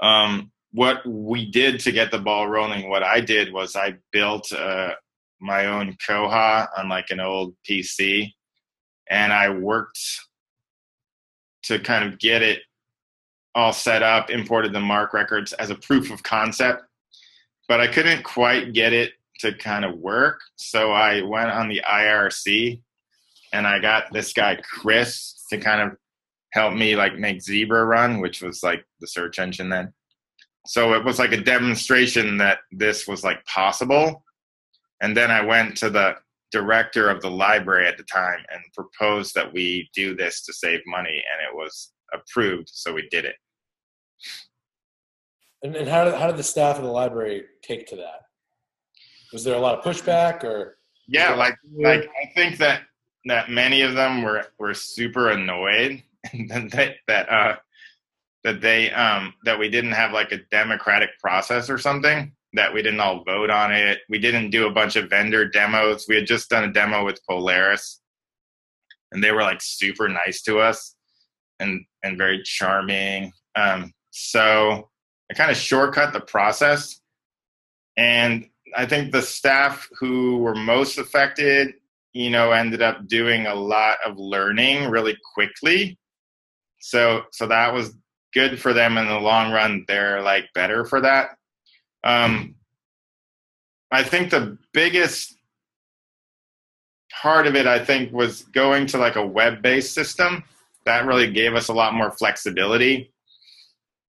Um, 0.00 0.50
what 0.72 1.06
we 1.06 1.50
did 1.50 1.80
to 1.80 1.92
get 1.92 2.10
the 2.10 2.18
ball 2.18 2.48
rolling, 2.48 2.88
what 2.88 3.02
I 3.02 3.20
did 3.20 3.52
was 3.52 3.76
I 3.76 3.96
built 4.12 4.52
uh, 4.52 4.92
my 5.40 5.66
own 5.66 5.96
Koha 6.06 6.68
on 6.76 6.88
like 6.88 7.10
an 7.10 7.20
old 7.20 7.54
PC, 7.68 8.32
and 9.08 9.32
I 9.32 9.50
worked 9.50 9.98
to 11.64 11.78
kind 11.78 12.04
of 12.04 12.18
get 12.18 12.42
it 12.42 12.60
all 13.54 13.72
set 13.72 14.02
up, 14.02 14.30
imported 14.30 14.72
the 14.72 14.80
MARC 14.80 15.12
records 15.12 15.52
as 15.54 15.70
a 15.70 15.74
proof 15.74 16.10
of 16.10 16.22
concept, 16.22 16.84
but 17.68 17.80
I 17.80 17.86
couldn't 17.86 18.22
quite 18.22 18.72
get 18.72 18.92
it 18.92 19.12
to 19.40 19.52
kind 19.54 19.84
of 19.84 19.98
work. 19.98 20.40
So 20.56 20.92
I 20.92 21.22
went 21.22 21.50
on 21.50 21.68
the 21.68 21.82
IRC 21.88 22.80
and 23.52 23.66
I 23.66 23.78
got 23.78 24.12
this 24.12 24.32
guy 24.32 24.56
Chris 24.56 25.44
to 25.50 25.58
kind 25.58 25.80
of 25.80 25.96
help 26.52 26.74
me 26.74 26.96
like 26.96 27.18
make 27.18 27.42
Zebra 27.42 27.84
run, 27.84 28.20
which 28.20 28.42
was 28.42 28.62
like 28.62 28.84
the 29.00 29.06
search 29.06 29.38
engine 29.38 29.68
then. 29.68 29.92
So 30.66 30.94
it 30.94 31.04
was 31.04 31.18
like 31.18 31.32
a 31.32 31.40
demonstration 31.40 32.36
that 32.38 32.58
this 32.70 33.08
was 33.08 33.24
like 33.24 33.44
possible. 33.46 34.24
And 35.00 35.16
then 35.16 35.30
I 35.30 35.40
went 35.44 35.76
to 35.78 35.90
the 35.90 36.16
director 36.50 37.08
of 37.08 37.20
the 37.22 37.30
library 37.30 37.86
at 37.86 37.96
the 37.96 38.04
time 38.04 38.40
and 38.52 38.60
proposed 38.74 39.34
that 39.34 39.52
we 39.52 39.88
do 39.94 40.14
this 40.14 40.42
to 40.44 40.52
save 40.52 40.80
money, 40.86 41.08
and 41.10 41.48
it 41.48 41.54
was 41.54 41.92
approved. 42.12 42.68
So 42.72 42.92
we 42.92 43.08
did 43.10 43.24
it. 43.24 43.36
And, 45.62 45.76
and 45.76 45.88
how 45.88 46.04
did 46.04 46.14
how 46.14 46.26
did 46.26 46.36
the 46.36 46.42
staff 46.42 46.76
of 46.76 46.84
the 46.84 46.90
library 46.90 47.44
take 47.62 47.86
to 47.88 47.96
that? 47.96 48.22
Was 49.32 49.44
there 49.44 49.54
a 49.54 49.60
lot 49.60 49.78
of 49.78 49.84
pushback, 49.84 50.42
or 50.42 50.78
yeah, 51.06 51.34
like 51.34 51.54
like 51.78 52.08
I 52.22 52.32
think 52.34 52.58
that 52.58 52.82
that 53.26 53.50
many 53.50 53.82
of 53.82 53.94
them 53.94 54.22
were 54.22 54.46
were 54.58 54.74
super 54.74 55.30
annoyed 55.30 56.02
that 56.48 56.94
that 57.06 57.28
uh, 57.28 57.56
that 58.44 58.60
they 58.60 58.90
um, 58.92 59.34
that 59.44 59.58
we 59.58 59.68
didn't 59.68 59.92
have 59.92 60.12
like 60.12 60.32
a 60.32 60.40
democratic 60.50 61.10
process 61.20 61.68
or 61.68 61.78
something 61.78 62.32
that 62.54 62.74
we 62.74 62.82
didn't 62.82 63.00
all 63.00 63.24
vote 63.24 63.50
on 63.50 63.72
it. 63.72 64.00
We 64.08 64.18
didn't 64.18 64.50
do 64.50 64.66
a 64.66 64.72
bunch 64.72 64.96
of 64.96 65.10
vendor 65.10 65.48
demos. 65.48 66.06
We 66.08 66.16
had 66.16 66.26
just 66.26 66.50
done 66.50 66.64
a 66.64 66.72
demo 66.72 67.04
with 67.04 67.24
Polaris, 67.28 68.00
and 69.12 69.22
they 69.22 69.32
were 69.32 69.42
like 69.42 69.60
super 69.60 70.08
nice 70.08 70.42
to 70.42 70.58
us 70.58 70.94
and 71.58 71.84
and 72.02 72.18
very 72.18 72.42
charming. 72.44 73.32
Um, 73.54 73.92
so 74.10 74.88
I 75.30 75.34
kind 75.34 75.50
of 75.50 75.56
shortcut 75.56 76.12
the 76.12 76.20
process, 76.20 77.00
and 77.96 78.46
I 78.76 78.86
think 78.86 79.12
the 79.12 79.22
staff 79.22 79.88
who 79.98 80.38
were 80.38 80.54
most 80.54 80.98
affected, 80.98 81.74
you 82.12 82.30
know, 82.30 82.52
ended 82.52 82.82
up 82.82 83.06
doing 83.06 83.46
a 83.46 83.54
lot 83.54 83.98
of 84.04 84.18
learning 84.18 84.90
really 84.90 85.16
quickly 85.34 85.98
so 86.80 87.22
so 87.30 87.46
that 87.46 87.72
was 87.72 87.94
good 88.32 88.60
for 88.60 88.72
them 88.72 88.98
in 88.98 89.06
the 89.06 89.18
long 89.20 89.52
run. 89.52 89.84
They're 89.86 90.22
like 90.22 90.46
better 90.54 90.84
for 90.84 91.00
that. 91.02 91.30
Um, 92.04 92.54
I 93.90 94.02
think 94.02 94.30
the 94.30 94.56
biggest 94.72 95.36
part 97.20 97.46
of 97.46 97.56
it, 97.56 97.66
I 97.66 97.84
think, 97.84 98.12
was 98.12 98.42
going 98.42 98.86
to 98.88 98.98
like 98.98 99.16
a 99.16 99.26
web-based 99.26 99.92
system. 99.92 100.44
That 100.86 101.06
really 101.06 101.30
gave 101.30 101.54
us 101.54 101.68
a 101.68 101.74
lot 101.74 101.94
more 101.94 102.10
flexibility. 102.12 103.12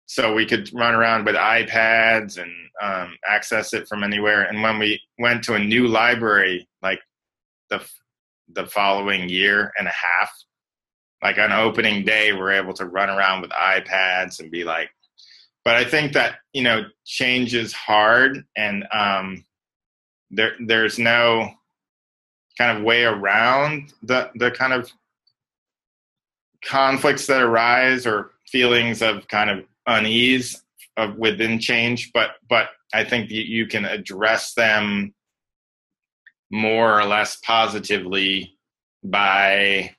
So 0.07 0.35
we 0.35 0.47
could 0.47 0.73
run 0.75 0.95
around 0.95 1.27
with 1.27 1.35
iPads 1.35 2.39
and 2.43 2.51
um, 2.83 3.15
access 3.29 3.75
it 3.75 3.87
from 3.87 4.03
anywhere. 4.03 4.43
And 4.45 4.63
when 4.63 4.79
we 4.79 5.01
went 5.19 5.45
to 5.45 5.55
a 5.55 5.59
new 5.59 5.87
library, 5.87 6.69
like 6.83 7.01
the 7.71 7.87
the 8.55 8.67
following 8.67 9.29
year 9.29 9.73
and 9.79 9.87
a 9.87 9.91
half, 9.91 10.31
like 11.23 11.39
on 11.39 11.53
opening 11.53 12.05
day 12.05 12.33
we're 12.33 12.53
able 12.53 12.73
to 12.75 12.87
run 12.87 13.11
around 13.11 13.43
with 13.43 13.51
ipads 13.51 14.41
and 14.41 14.51
be 14.51 14.65
like 14.65 14.91
but 15.69 15.77
i 15.77 15.85
think 15.85 16.15
that 16.15 16.37
you 16.55 16.63
know 16.63 16.83
change 17.05 17.55
is 17.55 17.75
hard 17.75 18.43
and 18.57 18.87
um 18.91 19.45
there 20.31 20.53
there's 20.65 20.99
no 20.99 21.51
kind 22.57 22.79
of 22.79 22.83
way 22.83 23.05
around 23.05 23.93
the 24.03 24.31
the 24.37 24.51
kind 24.51 24.73
of 24.73 24.91
conflicts 26.65 27.27
that 27.27 27.43
arise 27.43 28.07
or 28.07 28.31
feelings 28.51 29.03
of 29.03 29.29
kind 29.29 29.51
of 29.51 29.63
unease 29.87 30.65
of 30.97 31.17
within 31.17 31.59
change 31.59 32.13
but 32.15 32.31
but 32.49 32.71
i 32.95 33.05
think 33.05 33.31
you, 33.31 33.43
you 33.43 33.67
can 33.67 33.85
address 33.85 34.55
them 34.55 35.15
more 36.51 36.99
or 36.99 37.05
less 37.05 37.37
positively 37.45 38.57
by 39.05 39.95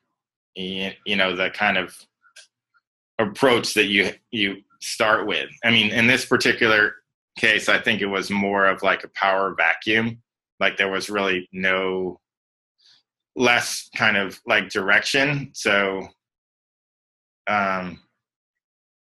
you 0.55 1.15
know 1.15 1.35
the 1.35 1.51
kind 1.51 1.77
of 1.77 1.95
approach 3.19 3.75
that 3.75 3.85
you 3.85 4.11
you 4.31 4.63
start 4.79 5.27
with 5.27 5.49
i 5.63 5.69
mean 5.69 5.91
in 5.91 6.07
this 6.07 6.25
particular 6.25 6.95
case 7.37 7.69
i 7.69 7.79
think 7.79 8.01
it 8.01 8.05
was 8.07 8.29
more 8.29 8.65
of 8.65 8.81
like 8.81 9.03
a 9.03 9.09
power 9.09 9.53
vacuum 9.55 10.21
like 10.59 10.77
there 10.77 10.91
was 10.91 11.09
really 11.09 11.47
no 11.51 12.19
less 13.35 13.89
kind 13.95 14.17
of 14.17 14.39
like 14.45 14.69
direction. 14.69 15.49
So, 15.53 16.07
um, 17.47 17.99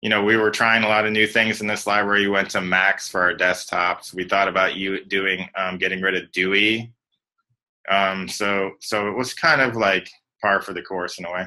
you 0.02 0.10
know, 0.10 0.22
we 0.22 0.36
were 0.36 0.50
trying 0.50 0.82
a 0.82 0.88
lot 0.88 1.06
of 1.06 1.12
new 1.12 1.26
things 1.26 1.60
in 1.60 1.66
this 1.66 1.86
library. 1.86 2.22
We 2.22 2.28
went 2.28 2.50
to 2.50 2.60
Macs 2.60 3.08
for 3.08 3.22
our 3.22 3.34
desktops. 3.34 4.12
We 4.12 4.24
thought 4.24 4.48
about 4.48 4.74
you 4.74 5.04
doing 5.04 5.48
um, 5.56 5.78
getting 5.78 6.02
rid 6.02 6.16
of 6.16 6.30
Dewey. 6.32 6.92
Um, 7.88 8.28
so, 8.28 8.72
so 8.80 9.08
it 9.08 9.16
was 9.16 9.32
kind 9.32 9.60
of 9.60 9.76
like 9.76 10.10
par 10.42 10.60
for 10.60 10.74
the 10.74 10.82
course 10.82 11.18
in 11.18 11.24
a 11.24 11.32
way. 11.32 11.46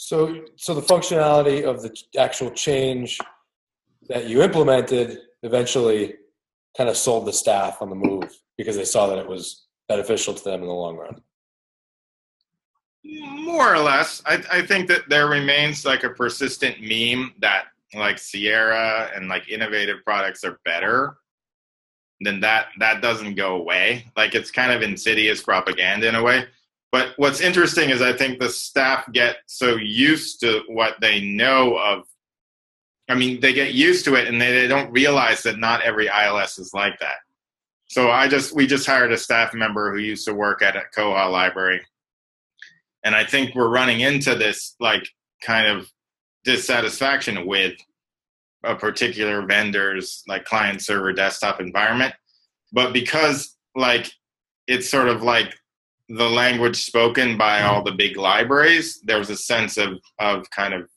So, 0.00 0.44
so 0.54 0.74
the 0.74 0.80
functionality 0.80 1.64
of 1.64 1.82
the 1.82 1.92
actual 2.16 2.52
change 2.52 3.18
that 4.08 4.28
you 4.28 4.42
implemented 4.42 5.18
eventually 5.42 6.14
kind 6.76 6.88
of 6.88 6.96
sold 6.96 7.26
the 7.26 7.32
staff 7.32 7.82
on 7.82 7.90
the 7.90 7.96
move 7.96 8.32
because 8.56 8.76
they 8.76 8.84
saw 8.84 9.08
that 9.08 9.18
it 9.18 9.28
was 9.28 9.66
beneficial 9.88 10.34
to 10.34 10.44
them 10.44 10.62
in 10.62 10.68
the 10.68 10.72
long 10.72 10.96
run. 10.96 11.20
More 13.04 13.74
or 13.74 13.80
less, 13.80 14.22
I, 14.24 14.40
I 14.52 14.62
think 14.62 14.86
that 14.86 15.08
there 15.08 15.26
remains 15.26 15.84
like 15.84 16.04
a 16.04 16.10
persistent 16.10 16.76
meme 16.80 17.34
that 17.40 17.64
like 17.92 18.20
Sierra 18.20 19.10
and 19.16 19.28
like 19.28 19.48
innovative 19.48 20.04
products 20.04 20.44
are 20.44 20.60
better. 20.64 21.16
Then 22.20 22.38
that 22.38 22.68
that 22.78 23.02
doesn't 23.02 23.34
go 23.34 23.56
away. 23.56 24.04
Like 24.16 24.36
it's 24.36 24.52
kind 24.52 24.70
of 24.70 24.80
insidious 24.80 25.42
propaganda 25.42 26.08
in 26.08 26.14
a 26.14 26.22
way. 26.22 26.46
But 26.90 27.12
what's 27.16 27.40
interesting 27.40 27.90
is 27.90 28.00
I 28.00 28.12
think 28.12 28.38
the 28.38 28.48
staff 28.48 29.10
get 29.12 29.38
so 29.46 29.76
used 29.76 30.40
to 30.40 30.62
what 30.68 31.00
they 31.00 31.20
know 31.20 31.76
of. 31.76 32.04
I 33.10 33.14
mean, 33.14 33.40
they 33.40 33.52
get 33.52 33.74
used 33.74 34.04
to 34.06 34.14
it 34.14 34.28
and 34.28 34.40
they, 34.40 34.52
they 34.52 34.68
don't 34.68 34.92
realize 34.92 35.42
that 35.42 35.58
not 35.58 35.82
every 35.82 36.08
ILS 36.08 36.58
is 36.58 36.72
like 36.74 36.98
that. 37.00 37.16
So 37.88 38.10
I 38.10 38.28
just 38.28 38.54
we 38.54 38.66
just 38.66 38.86
hired 38.86 39.12
a 39.12 39.18
staff 39.18 39.54
member 39.54 39.92
who 39.92 39.98
used 39.98 40.26
to 40.26 40.34
work 40.34 40.62
at 40.62 40.76
a 40.76 40.82
Koha 40.94 41.30
library 41.30 41.80
and 43.04 43.14
i 43.14 43.24
think 43.24 43.54
we're 43.54 43.68
running 43.68 44.00
into 44.00 44.34
this 44.34 44.74
like 44.80 45.08
kind 45.42 45.66
of 45.66 45.90
dissatisfaction 46.44 47.46
with 47.46 47.74
a 48.64 48.74
particular 48.74 49.46
vendor's 49.46 50.22
like 50.26 50.44
client 50.44 50.82
server 50.82 51.12
desktop 51.12 51.60
environment 51.60 52.14
but 52.72 52.92
because 52.92 53.56
like 53.76 54.10
it's 54.66 54.88
sort 54.88 55.08
of 55.08 55.22
like 55.22 55.57
the 56.08 56.28
language 56.28 56.76
spoken 56.76 57.36
by 57.36 57.62
all 57.62 57.82
the 57.82 57.92
big 57.92 58.16
libraries 58.16 59.00
there 59.04 59.18
was 59.18 59.30
a 59.30 59.36
sense 59.36 59.76
of 59.76 59.98
of 60.18 60.48
kind 60.50 60.72
of 60.72 60.88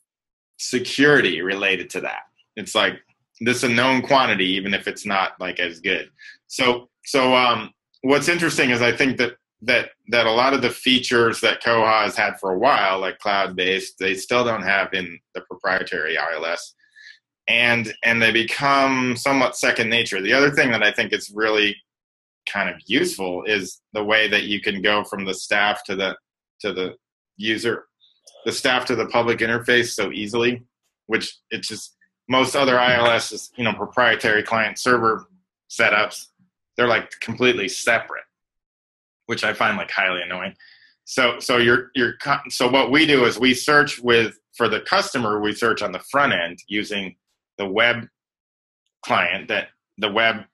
security 0.58 1.42
related 1.42 1.90
to 1.90 2.00
that. 2.00 2.22
It's 2.56 2.74
like 2.74 2.94
this 3.40 3.58
is 3.58 3.64
a 3.64 3.68
known 3.68 4.02
quantity 4.02 4.46
even 4.46 4.72
if 4.74 4.86
it's 4.86 5.04
not 5.04 5.32
like 5.40 5.58
as 5.58 5.80
good. 5.80 6.10
So 6.46 6.88
so 7.04 7.34
um 7.34 7.70
what's 8.02 8.28
interesting 8.28 8.70
is 8.70 8.82
i 8.82 8.90
think 8.90 9.16
that 9.16 9.36
that 9.62 9.90
that 10.08 10.26
a 10.26 10.30
lot 10.30 10.52
of 10.52 10.60
the 10.60 10.70
features 10.70 11.40
that 11.40 11.62
Koha 11.62 12.02
has 12.02 12.16
had 12.16 12.38
for 12.40 12.52
a 12.52 12.58
while, 12.58 13.00
like 13.00 13.18
cloud 13.18 13.56
based, 13.56 13.98
they 13.98 14.14
still 14.14 14.44
don't 14.44 14.62
have 14.62 14.92
in 14.92 15.18
the 15.34 15.40
proprietary 15.42 16.16
ILS, 16.16 16.74
and 17.48 17.94
and 18.02 18.20
they 18.20 18.32
become 18.32 19.16
somewhat 19.16 19.56
second 19.56 19.88
nature. 19.88 20.20
The 20.20 20.32
other 20.32 20.50
thing 20.50 20.72
that 20.72 20.82
I 20.82 20.92
think 20.92 21.12
is 21.12 21.32
really 21.34 21.76
kind 22.46 22.68
of 22.68 22.76
useful 22.86 23.44
is 23.44 23.80
the 23.92 24.04
way 24.04 24.28
that 24.28 24.44
you 24.44 24.60
can 24.60 24.82
go 24.82 25.04
from 25.04 25.24
the 25.24 25.34
staff 25.34 25.84
to 25.84 25.96
the 25.96 26.16
to 26.60 26.72
the 26.72 26.94
user, 27.36 27.86
the 28.44 28.52
staff 28.52 28.84
to 28.86 28.96
the 28.96 29.06
public 29.06 29.38
interface 29.38 29.92
so 29.92 30.12
easily, 30.12 30.62
which 31.06 31.36
it's 31.50 31.68
just 31.68 31.96
most 32.28 32.54
other 32.54 32.78
ILS 32.78 33.32
is 33.32 33.50
you 33.56 33.64
know 33.64 33.72
proprietary 33.72 34.42
client 34.42 34.78
server 34.78 35.26
setups. 35.70 36.26
They're 36.76 36.88
like 36.88 37.10
completely 37.20 37.68
separate 37.68 38.24
which 39.26 39.44
I 39.44 39.52
find 39.52 39.76
like 39.76 39.90
highly 39.90 40.22
annoying. 40.22 40.54
So 41.04 41.38
so 41.40 41.56
you're 41.56 41.90
you're 41.94 42.14
so 42.48 42.70
what 42.70 42.90
we 42.90 43.06
do 43.06 43.24
is 43.24 43.38
we 43.38 43.54
search 43.54 43.98
with 43.98 44.38
for 44.54 44.68
the 44.68 44.80
customer 44.80 45.40
we 45.40 45.54
search 45.54 45.82
on 45.82 45.92
the 45.92 45.98
front 46.10 46.32
end 46.32 46.58
using 46.68 47.16
the 47.58 47.66
web 47.66 48.06
client 49.04 49.48
that 49.48 49.68
the 49.98 50.10
web 50.10 50.44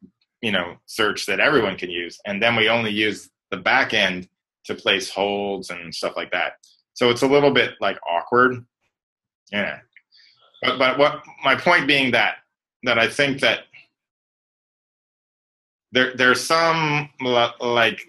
you 0.43 0.53
know 0.53 0.77
search 0.87 1.27
that 1.27 1.41
everyone 1.41 1.77
can 1.77 1.91
use 1.91 2.19
and 2.27 2.43
then 2.43 2.55
we 2.55 2.69
only 2.69 2.91
use 2.91 3.31
the 3.51 3.57
back 3.57 3.95
end 3.95 4.29
to 4.65 4.75
place 4.75 5.11
holds 5.11 5.71
and 5.71 5.95
stuff 5.95 6.15
like 6.17 6.31
that. 6.31 6.53
So 6.95 7.11
it's 7.11 7.23
a 7.23 7.27
little 7.27 7.51
bit 7.51 7.75
like 7.81 7.99
awkward. 8.09 8.65
Yeah. 9.51 9.79
But 10.63 10.79
but 10.79 10.99
what 10.99 11.23
my 11.43 11.55
point 11.55 11.87
being 11.87 12.13
that 12.13 12.37
that 12.85 12.99
I 12.99 13.09
think 13.09 13.41
that 13.41 13.61
there 15.93 16.15
there's 16.17 16.41
some 16.41 17.09
like 17.61 18.01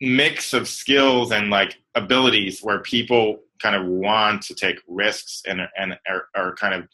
mix 0.00 0.52
of 0.52 0.68
skills 0.68 1.32
and 1.32 1.50
like 1.50 1.76
abilities 1.94 2.60
where 2.60 2.78
people 2.80 3.40
kind 3.60 3.74
of 3.74 3.86
want 3.86 4.42
to 4.42 4.54
take 4.54 4.80
risks 4.86 5.42
and 5.46 5.60
and 5.76 5.98
are, 6.08 6.28
are 6.36 6.54
kind 6.54 6.74
of 6.74 6.88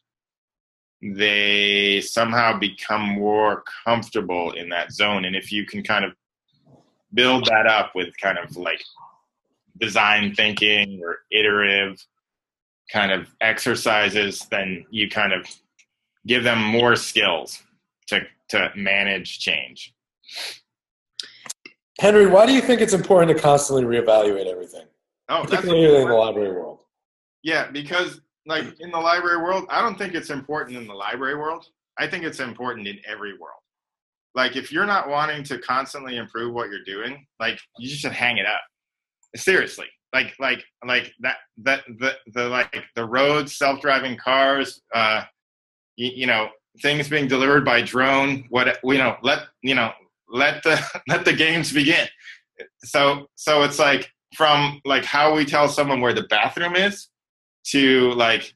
they 1.13 2.01
somehow 2.01 2.59
become 2.59 3.03
more 3.03 3.63
comfortable 3.85 4.53
in 4.53 4.69
that 4.71 4.93
zone 4.93 5.27
and 5.27 5.37
if 5.37 5.53
you 5.53 5.67
can 5.67 5.83
kind 5.83 6.05
of 6.05 6.13
build 7.13 7.45
that 7.47 7.67
up 7.67 7.95
with 7.95 8.17
kind 8.17 8.39
of 8.39 8.57
like 8.57 8.83
design 9.79 10.35
thinking 10.35 11.01
or 11.05 11.19
iterative 11.31 12.03
kind 12.91 13.13
of 13.13 13.29
exercises 13.41 14.47
then 14.51 14.85
you 14.91 15.09
kind 15.09 15.33
of 15.33 15.47
give 16.27 16.43
them 16.43 16.63
more 16.63 16.97
skills 16.97 17.63
to 18.07 18.23
to 18.49 18.71
manage 18.75 19.39
change 19.41 19.95
Henry, 22.01 22.27
why 22.27 22.45
do 22.45 22.53
you 22.53 22.61
think 22.61 22.81
it's 22.81 22.93
important 22.93 23.37
to 23.37 23.41
constantly 23.41 23.85
reevaluate 23.85 24.47
everything? 24.47 24.85
Oh, 25.29 25.45
particularly 25.45 26.03
in 26.03 26.09
the 26.09 26.15
library 26.15 26.51
world. 26.51 26.81
Yeah, 27.43 27.71
because 27.71 28.21
like 28.47 28.81
in 28.81 28.91
the 28.91 28.99
library 28.99 29.39
world, 29.39 29.67
I 29.71 29.81
don't 29.81 29.97
think 29.97 30.15
it's 30.15 30.31
important 30.31 30.77
in 30.77 30.87
the 30.87 30.95
library 30.95 31.37
world. 31.37 31.67
I 31.99 32.07
think 32.07 32.25
it's 32.25 32.41
important 32.41 32.87
in 32.87 32.99
every 33.07 33.33
world. 33.33 33.61
Like 34.35 34.57
if 34.57 34.73
you're 34.73 34.87
not 34.87 35.09
wanting 35.09 35.45
to 35.45 35.59
constantly 35.59 36.17
improve 36.17 36.55
what 36.55 36.69
you're 36.69 36.85
doing, 36.85 37.25
like 37.41 37.59
you 37.79 37.89
just 37.89 38.01
should 38.01 38.13
hang 38.13 38.39
it 38.39 38.47
up. 38.47 38.61
Seriously. 39.37 39.87
Like 40.13 40.35
like 40.39 40.65
like 40.87 41.13
that 41.21 41.37
that 41.59 41.85
the 41.99 42.15
the 42.33 42.49
like 42.49 42.85
the 42.97 43.05
roads, 43.05 43.57
self-driving 43.57 44.17
cars, 44.17 44.83
uh 44.95 45.23
you, 45.97 46.11
you 46.15 46.27
know, 46.27 46.49
things 46.83 47.09
being 47.09 47.29
delivered 47.29 47.65
by 47.65 47.83
drone, 47.83 48.45
what 48.51 48.79
you 48.85 48.99
know, 48.99 49.17
let 49.23 49.41
you 49.63 49.75
know, 49.75 49.93
let 50.29 50.63
the 50.65 50.81
let 51.09 51.25
the 51.25 51.33
games 51.33 51.73
begin. 51.73 52.07
So 52.85 53.27
so 53.37 53.63
it's 53.63 53.79
like 53.79 54.11
from 54.37 54.81
like 54.85 55.05
how 55.05 55.35
we 55.35 55.45
tell 55.45 55.69
someone 55.69 56.01
where 56.01 56.13
the 56.13 56.25
bathroom 56.25 56.75
is 56.75 57.09
to 57.67 58.13
like 58.13 58.55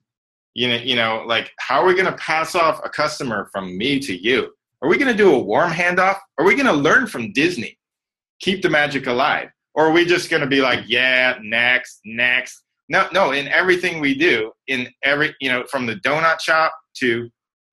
you 0.54 0.68
know 0.68 0.76
you 0.76 0.96
know 0.96 1.24
like 1.26 1.52
how 1.58 1.80
are 1.80 1.86
we 1.86 1.94
going 1.94 2.06
to 2.06 2.12
pass 2.12 2.54
off 2.54 2.80
a 2.84 2.88
customer 2.88 3.48
from 3.52 3.76
me 3.76 3.98
to 4.00 4.16
you? 4.16 4.52
Are 4.82 4.88
we 4.88 4.96
going 4.96 5.10
to 5.10 5.16
do 5.16 5.34
a 5.34 5.38
warm 5.38 5.72
handoff? 5.72 6.18
Are 6.38 6.44
we 6.44 6.54
going 6.54 6.66
to 6.66 6.72
learn 6.72 7.06
from 7.06 7.32
Disney? 7.32 7.78
Keep 8.40 8.62
the 8.62 8.70
magic 8.70 9.08
alive. 9.08 9.48
Or 9.74 9.86
are 9.86 9.92
we 9.92 10.04
just 10.04 10.30
going 10.30 10.40
to 10.40 10.46
be 10.46 10.60
like, 10.60 10.84
yeah, 10.86 11.36
next, 11.42 12.00
next? 12.04 12.62
No, 12.88 13.08
no, 13.12 13.32
in 13.32 13.48
everything 13.48 14.00
we 14.00 14.14
do, 14.14 14.52
in 14.68 14.88
every, 15.02 15.34
you 15.40 15.50
know, 15.50 15.64
from 15.68 15.86
the 15.86 15.96
donut 15.96 16.40
shop 16.40 16.72
to 16.98 17.28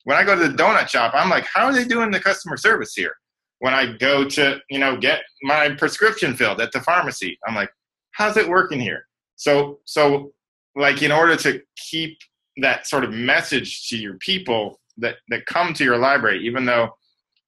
when 0.05 0.17
I 0.17 0.23
go 0.23 0.35
to 0.35 0.47
the 0.47 0.57
donut 0.57 0.89
shop, 0.89 1.13
I'm 1.15 1.29
like, 1.29 1.45
how 1.45 1.65
are 1.65 1.73
they 1.73 1.85
doing 1.85 2.09
the 2.09 2.19
customer 2.19 2.57
service 2.57 2.93
here? 2.95 3.13
when 3.59 3.73
I 3.73 3.97
go 3.97 4.25
to, 4.25 4.61
you 4.69 4.79
know, 4.79 4.97
get 4.97 5.23
my 5.43 5.69
prescription 5.69 6.35
filled 6.35 6.61
at 6.61 6.71
the 6.71 6.81
pharmacy. 6.81 7.39
I'm 7.47 7.55
like, 7.55 7.71
how's 8.11 8.37
it 8.37 8.47
working 8.47 8.79
here? 8.79 9.07
So, 9.37 9.79
so 9.85 10.31
like 10.75 11.01
in 11.01 11.11
order 11.11 11.35
to 11.37 11.61
keep 11.77 12.17
that 12.57 12.87
sort 12.87 13.03
of 13.03 13.11
message 13.11 13.89
to 13.89 13.97
your 13.97 14.15
people 14.15 14.79
that, 14.97 15.15
that 15.29 15.45
come 15.45 15.73
to 15.73 15.83
your 15.83 15.97
library, 15.97 16.45
even 16.45 16.65
though 16.65 16.89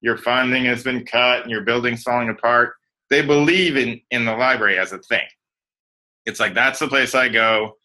your 0.02 0.18
funding 0.18 0.66
has 0.66 0.84
been 0.84 1.06
cut 1.06 1.42
and 1.42 1.52
your 1.52 1.62
building's 1.62 2.04
falling 2.04 2.30
apart, 2.30 2.74
they 3.10 3.22
believe 3.22 3.78
in, 3.78 4.00
in 4.12 4.26
the 4.26 4.36
library 4.36 4.78
as 4.78 4.92
a 4.92 5.00
thing. 5.00 5.26
It's 6.26 6.40
like, 6.40 6.54
that's 6.54 6.80
the 6.80 6.88
place 6.88 7.16
I 7.16 7.30
go 7.30 7.78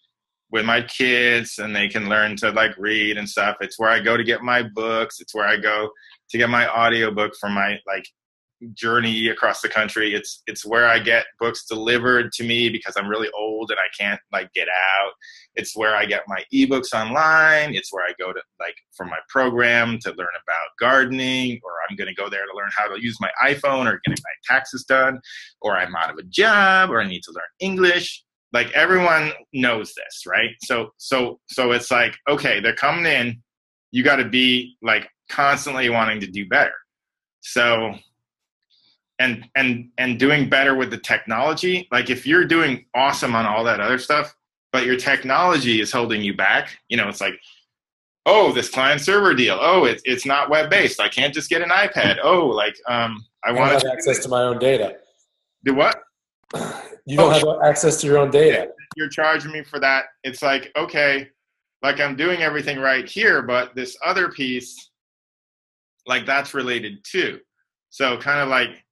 with 0.51 0.65
my 0.65 0.83
kids 0.83 1.59
and 1.59 1.75
they 1.75 1.89
can 1.89 2.09
learn 2.09 2.37
to 2.37 2.51
like 2.51 2.77
read 2.77 3.17
and 3.17 3.29
stuff. 3.29 3.57
It's 3.61 3.79
where 3.79 3.89
I 3.89 4.01
go 4.01 4.17
to 4.17 4.25
get 4.25 4.43
my 4.43 4.63
books. 4.63 5.21
It's 5.21 5.35
where 5.35 5.47
I 5.47 5.57
go 5.57 5.91
to 6.31 6.39
get 6.39 6.51
my 6.51 6.69
audiobook 6.69 7.35
for 7.41 7.49
my 7.49 7.79
like 7.87 8.05
journey 8.75 9.29
across 9.29 9.61
the 9.61 9.69
country. 9.69 10.15
It's 10.15 10.43
it's 10.47 10.65
where 10.65 10.87
I 10.87 10.99
get 10.99 11.27
books 11.39 11.65
delivered 11.65 12.33
to 12.33 12.45
me 12.45 12.69
because 12.69 12.95
I'm 12.97 13.09
really 13.09 13.29
old 13.37 13.71
and 13.71 13.79
I 13.79 13.89
can't 13.99 14.21
like 14.33 14.53
get 14.53 14.69
out. 14.69 15.13
It's 15.55 15.77
where 15.77 15.95
I 15.95 16.07
get 16.07 16.23
my 16.29 16.45
ebooks 16.53 16.93
online. 16.93 17.75
It's 17.75 17.93
where 17.93 18.05
I 18.05 18.15
go 18.19 18.33
to 18.33 18.41
like 18.61 18.77
for 18.97 19.07
my 19.07 19.19
program 19.29 19.99
to 20.03 20.11
learn 20.11 20.29
about 20.43 20.69
gardening, 20.79 21.61
or 21.63 21.73
I'm 21.89 21.97
going 21.97 22.09
to 22.09 22.15
go 22.15 22.29
there 22.29 22.45
to 22.47 22.57
learn 22.57 22.71
how 22.77 22.89
to 22.89 23.03
use 23.03 23.19
my 23.21 23.31
iPhone 23.45 23.87
or 23.87 24.01
getting 24.05 24.23
my 24.23 24.55
taxes 24.55 24.85
done, 24.85 25.21
or 25.61 25.77
I'm 25.77 25.95
out 25.97 26.11
of 26.11 26.19
a 26.19 26.25
job 26.25 26.91
or 26.91 27.01
I 27.01 27.09
need 27.09 27.23
to 27.25 27.33
learn 27.33 27.45
English. 27.61 28.25
Like 28.53 28.71
everyone 28.73 29.33
knows 29.53 29.95
this, 29.95 30.25
right? 30.27 30.51
So 30.63 30.91
so 30.99 31.41
so 31.49 31.73
it's 31.73 31.91
like 31.91 32.17
okay, 32.29 32.61
they're 32.61 32.75
coming 32.75 33.07
in. 33.07 33.43
You 33.91 34.03
got 34.03 34.17
to 34.17 34.29
be 34.29 34.77
like 34.83 35.09
constantly 35.29 35.89
wanting 35.91 36.21
to 36.21 36.27
do 36.27 36.47
better. 36.47 36.73
So 37.41 37.95
and 39.23 39.49
and 39.55 39.89
and 39.99 40.19
doing 40.19 40.49
better 40.49 40.75
with 40.75 40.91
the 40.91 40.99
technology 40.99 41.89
like 41.93 42.11
if 42.11 42.27
you're 42.27 42.45
doing 42.45 42.85
awesome 42.95 43.35
on 43.35 43.47
all 43.47 43.63
that 43.63 43.81
other 43.81 43.99
stuff 43.99 44.35
but 44.73 44.85
your 44.85 44.97
technology 44.97 45.81
is 45.81 45.93
holding 45.93 46.21
you 46.21 46.35
back 46.35 46.77
you 46.89 46.97
know 46.97 47.09
it's 47.09 47.21
like 47.21 47.35
oh 48.27 48.53
this 48.53 48.69
client 48.69 49.01
server 49.01 49.35
deal. 49.35 49.59
Oh 49.61 49.85
it's 49.85 50.03
it's 50.05 50.27
not 50.27 50.51
web 50.51 50.71
based 50.71 51.01
i 51.01 51.09
can't 51.09 51.33
just 51.33 51.49
get 51.49 51.63
an 51.63 51.71
ipad. 51.71 52.19
Oh 52.23 52.47
like 52.47 52.77
um 52.89 53.25
i 53.45 53.53
want 53.53 53.81
to 53.81 53.93
access 53.93 54.19
to 54.21 54.29
my 54.29 54.43
own 54.43 54.59
data. 54.59 54.97
do 55.65 55.75
what? 55.75 55.97
You 57.05 57.17
don't 57.17 57.33
have 57.33 57.69
access 57.69 58.01
to 58.03 58.07
your 58.07 58.19
own 58.19 58.31
data. 58.31 58.69
you're 58.97 59.09
charging 59.09 59.51
me 59.51 59.65
for 59.65 59.81
that. 59.81 60.05
It's 60.23 60.41
like 60.41 60.71
okay 60.77 61.29
like 61.83 61.99
i'm 61.99 62.15
doing 62.15 62.43
everything 62.43 62.79
right 62.79 63.09
here 63.09 63.43
but 63.43 63.75
this 63.75 63.97
other 64.07 64.29
piece 64.29 64.93
like 66.07 66.27
that's 66.27 66.55
related 66.55 67.05
too. 67.05 67.41
So 67.91 68.17
kind 68.19 68.41
of 68.41 68.49
like 68.49 68.85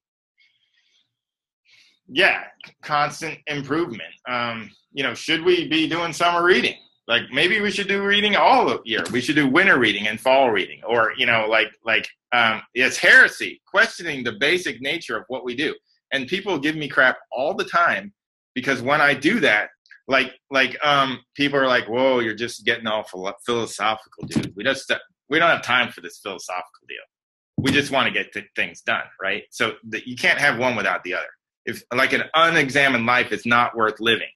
yeah 2.10 2.44
constant 2.82 3.38
improvement. 3.46 4.14
Um 4.28 4.70
you 4.92 5.02
know 5.02 5.14
should 5.14 5.44
we 5.44 5.68
be 5.68 5.88
doing 5.88 6.12
summer 6.12 6.44
reading? 6.44 6.76
Like 7.06 7.22
maybe 7.32 7.60
we 7.60 7.70
should 7.70 7.88
do 7.88 8.04
reading 8.04 8.36
all 8.36 8.66
the 8.66 8.80
year. 8.84 9.02
We 9.12 9.20
should 9.20 9.34
do 9.34 9.48
winter 9.48 9.78
reading 9.78 10.06
and 10.06 10.20
fall 10.20 10.50
reading. 10.50 10.80
Or 10.86 11.12
you 11.16 11.26
know 11.26 11.46
like 11.48 11.72
like 11.84 12.08
um 12.32 12.62
it's 12.74 12.96
heresy 12.96 13.60
questioning 13.66 14.22
the 14.22 14.32
basic 14.32 14.80
nature 14.80 15.16
of 15.16 15.24
what 15.28 15.44
we 15.44 15.54
do. 15.54 15.74
And 16.12 16.26
people 16.26 16.58
give 16.58 16.76
me 16.76 16.88
crap 16.88 17.18
all 17.32 17.54
the 17.54 17.64
time 17.64 18.12
because 18.54 18.82
when 18.82 19.00
i 19.00 19.14
do 19.14 19.38
that 19.40 19.68
like 20.08 20.32
like 20.50 20.76
um 20.84 21.20
people 21.34 21.58
are 21.58 21.68
like 21.68 21.88
whoa 21.88 22.18
you're 22.18 22.34
just 22.34 22.64
getting 22.64 22.86
all 22.86 23.04
philo- 23.04 23.34
philosophical 23.46 24.26
dude. 24.26 24.54
We 24.56 24.64
just 24.64 24.92
we 25.28 25.38
don't 25.38 25.50
have 25.50 25.62
time 25.62 25.90
for 25.92 26.00
this 26.00 26.18
philosophical 26.18 26.84
deal. 26.88 26.98
We 27.58 27.70
just 27.70 27.92
want 27.92 28.06
to 28.08 28.12
get 28.12 28.32
th- 28.32 28.46
things 28.56 28.80
done 28.82 29.04
right? 29.22 29.44
So 29.50 29.74
that 29.88 30.06
you 30.06 30.16
can't 30.16 30.38
have 30.38 30.58
one 30.58 30.76
without 30.76 31.04
the 31.04 31.14
other 31.14 31.28
if 31.66 31.82
like 31.94 32.12
an 32.12 32.24
unexamined 32.34 33.06
life 33.06 33.32
is 33.32 33.46
not 33.46 33.76
worth 33.76 34.00
living. 34.00 34.30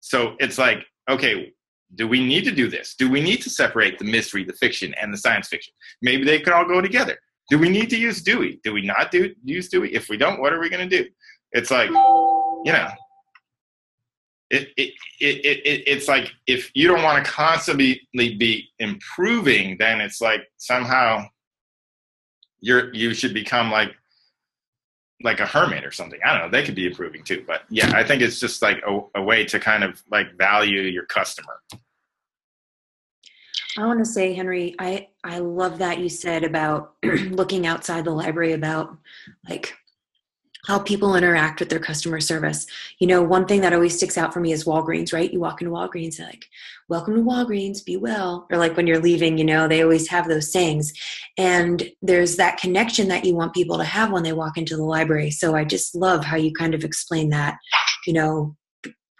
So 0.00 0.36
it's 0.38 0.58
like 0.58 0.84
okay 1.08 1.52
do 1.96 2.08
we 2.08 2.24
need 2.24 2.44
to 2.44 2.50
do 2.50 2.68
this? 2.68 2.96
Do 2.98 3.08
we 3.08 3.20
need 3.20 3.40
to 3.42 3.50
separate 3.50 3.98
the 3.98 4.04
mystery 4.04 4.42
the 4.42 4.52
fiction 4.54 4.94
and 5.00 5.12
the 5.12 5.18
science 5.18 5.48
fiction? 5.48 5.72
Maybe 6.02 6.24
they 6.24 6.40
could 6.40 6.52
all 6.52 6.66
go 6.66 6.80
together. 6.80 7.16
Do 7.50 7.58
we 7.58 7.68
need 7.68 7.90
to 7.90 7.96
use 7.96 8.22
dewey? 8.22 8.58
Do 8.64 8.72
we 8.72 8.82
not 8.82 9.10
do 9.10 9.32
use 9.44 9.68
dewey? 9.68 9.94
If 9.94 10.08
we 10.08 10.16
don't 10.16 10.40
what 10.40 10.52
are 10.52 10.60
we 10.60 10.70
going 10.70 10.88
to 10.88 11.02
do? 11.02 11.08
It's 11.52 11.70
like 11.70 11.88
you 11.88 12.72
know 12.72 12.88
it, 14.50 14.68
it, 14.76 14.92
it, 15.20 15.44
it, 15.44 15.66
it, 15.66 15.82
it's 15.86 16.08
like 16.08 16.30
if 16.46 16.70
you 16.74 16.86
don't 16.86 17.02
want 17.02 17.24
to 17.24 17.30
constantly 17.30 18.00
be 18.14 18.68
improving 18.78 19.76
then 19.78 20.00
it's 20.00 20.20
like 20.20 20.42
somehow 20.58 21.24
you're 22.60 22.92
you 22.94 23.14
should 23.14 23.34
become 23.34 23.70
like 23.70 23.94
like 25.22 25.40
a 25.40 25.46
hermit 25.46 25.84
or 25.84 25.92
something. 25.92 26.20
I 26.24 26.32
don't 26.32 26.42
know. 26.42 26.58
They 26.58 26.64
could 26.64 26.74
be 26.74 26.86
improving 26.86 27.22
too 27.24 27.44
but 27.46 27.62
yeah 27.70 27.92
i 27.94 28.04
think 28.04 28.22
it's 28.22 28.40
just 28.40 28.62
like 28.62 28.82
a, 28.86 29.00
a 29.16 29.22
way 29.22 29.44
to 29.44 29.58
kind 29.58 29.84
of 29.84 30.02
like 30.10 30.36
value 30.36 30.82
your 30.82 31.06
customer. 31.06 31.60
I 33.76 33.86
want 33.86 33.98
to 33.98 34.04
say, 34.04 34.34
Henry, 34.34 34.76
I 34.78 35.08
I 35.24 35.38
love 35.38 35.78
that 35.78 35.98
you 35.98 36.08
said 36.08 36.44
about 36.44 36.94
looking 37.02 37.66
outside 37.66 38.04
the 38.04 38.12
library 38.12 38.52
about 38.52 38.96
like 39.48 39.74
how 40.66 40.78
people 40.78 41.14
interact 41.14 41.60
with 41.60 41.68
their 41.68 41.78
customer 41.78 42.20
service. 42.20 42.66
You 42.98 43.06
know, 43.06 43.22
one 43.22 43.46
thing 43.46 43.60
that 43.60 43.72
always 43.72 43.96
sticks 43.96 44.16
out 44.16 44.32
for 44.32 44.40
me 44.40 44.52
is 44.52 44.64
Walgreens, 44.64 45.12
right? 45.12 45.32
You 45.32 45.40
walk 45.40 45.60
into 45.60 45.72
Walgreens, 45.72 46.16
they're 46.16 46.26
like, 46.26 46.46
welcome 46.88 47.14
to 47.14 47.20
Walgreens, 47.20 47.84
be 47.84 47.96
well. 47.96 48.46
Or 48.50 48.58
like 48.58 48.76
when 48.76 48.86
you're 48.86 48.98
leaving, 48.98 49.38
you 49.38 49.44
know, 49.44 49.68
they 49.68 49.82
always 49.82 50.08
have 50.08 50.28
those 50.28 50.52
sayings. 50.52 50.92
And 51.38 51.90
there's 52.02 52.36
that 52.36 52.58
connection 52.58 53.08
that 53.08 53.24
you 53.24 53.34
want 53.34 53.54
people 53.54 53.78
to 53.78 53.84
have 53.84 54.10
when 54.10 54.22
they 54.22 54.32
walk 54.32 54.56
into 54.56 54.76
the 54.76 54.84
library. 54.84 55.30
So 55.30 55.54
I 55.54 55.64
just 55.64 55.94
love 55.94 56.24
how 56.24 56.36
you 56.36 56.52
kind 56.52 56.74
of 56.74 56.84
explain 56.84 57.30
that, 57.30 57.58
you 58.06 58.12
know, 58.12 58.56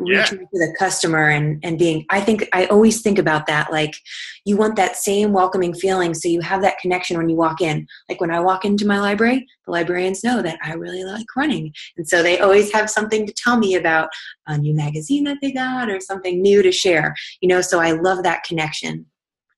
Yeah. 0.00 0.22
reaching 0.22 0.38
to 0.40 0.46
the 0.52 0.74
customer 0.76 1.28
and 1.28 1.60
and 1.62 1.78
being 1.78 2.04
i 2.10 2.20
think 2.20 2.48
i 2.52 2.66
always 2.66 3.00
think 3.00 3.16
about 3.16 3.46
that 3.46 3.70
like 3.70 3.94
you 4.44 4.56
want 4.56 4.74
that 4.74 4.96
same 4.96 5.32
welcoming 5.32 5.72
feeling 5.72 6.14
so 6.14 6.28
you 6.28 6.40
have 6.40 6.62
that 6.62 6.78
connection 6.78 7.16
when 7.16 7.28
you 7.28 7.36
walk 7.36 7.60
in. 7.60 7.86
Like 8.08 8.20
when 8.20 8.32
i 8.32 8.40
walk 8.40 8.64
into 8.64 8.88
my 8.88 8.98
library 8.98 9.46
the 9.66 9.70
librarians 9.70 10.24
know 10.24 10.42
that 10.42 10.58
i 10.64 10.72
really 10.72 11.04
like 11.04 11.26
running 11.36 11.72
and 11.96 12.08
so 12.08 12.24
they 12.24 12.40
always 12.40 12.72
have 12.72 12.90
something 12.90 13.24
to 13.24 13.32
tell 13.32 13.56
me 13.56 13.76
about 13.76 14.08
a 14.48 14.58
new 14.58 14.74
magazine 14.74 15.22
that 15.24 15.38
they 15.40 15.52
got 15.52 15.88
or 15.88 16.00
something 16.00 16.42
new 16.42 16.60
to 16.60 16.72
share 16.72 17.14
you 17.40 17.48
know 17.48 17.60
so 17.60 17.78
i 17.78 17.92
love 17.92 18.24
that 18.24 18.42
connection 18.42 19.06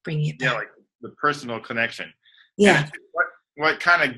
bringing 0.04 0.28
it 0.28 0.36
yeah 0.38 0.52
like 0.52 0.68
the 1.06 1.10
personal 1.10 1.60
connection. 1.60 2.12
Yeah. 2.56 2.88
What 3.12 3.26
what 3.56 3.80
kind 3.80 4.10
of 4.10 4.16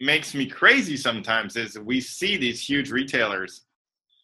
makes 0.00 0.34
me 0.34 0.46
crazy 0.46 0.96
sometimes 0.96 1.56
is 1.56 1.78
we 1.78 2.00
see 2.00 2.36
these 2.36 2.60
huge 2.60 2.90
retailers 2.90 3.63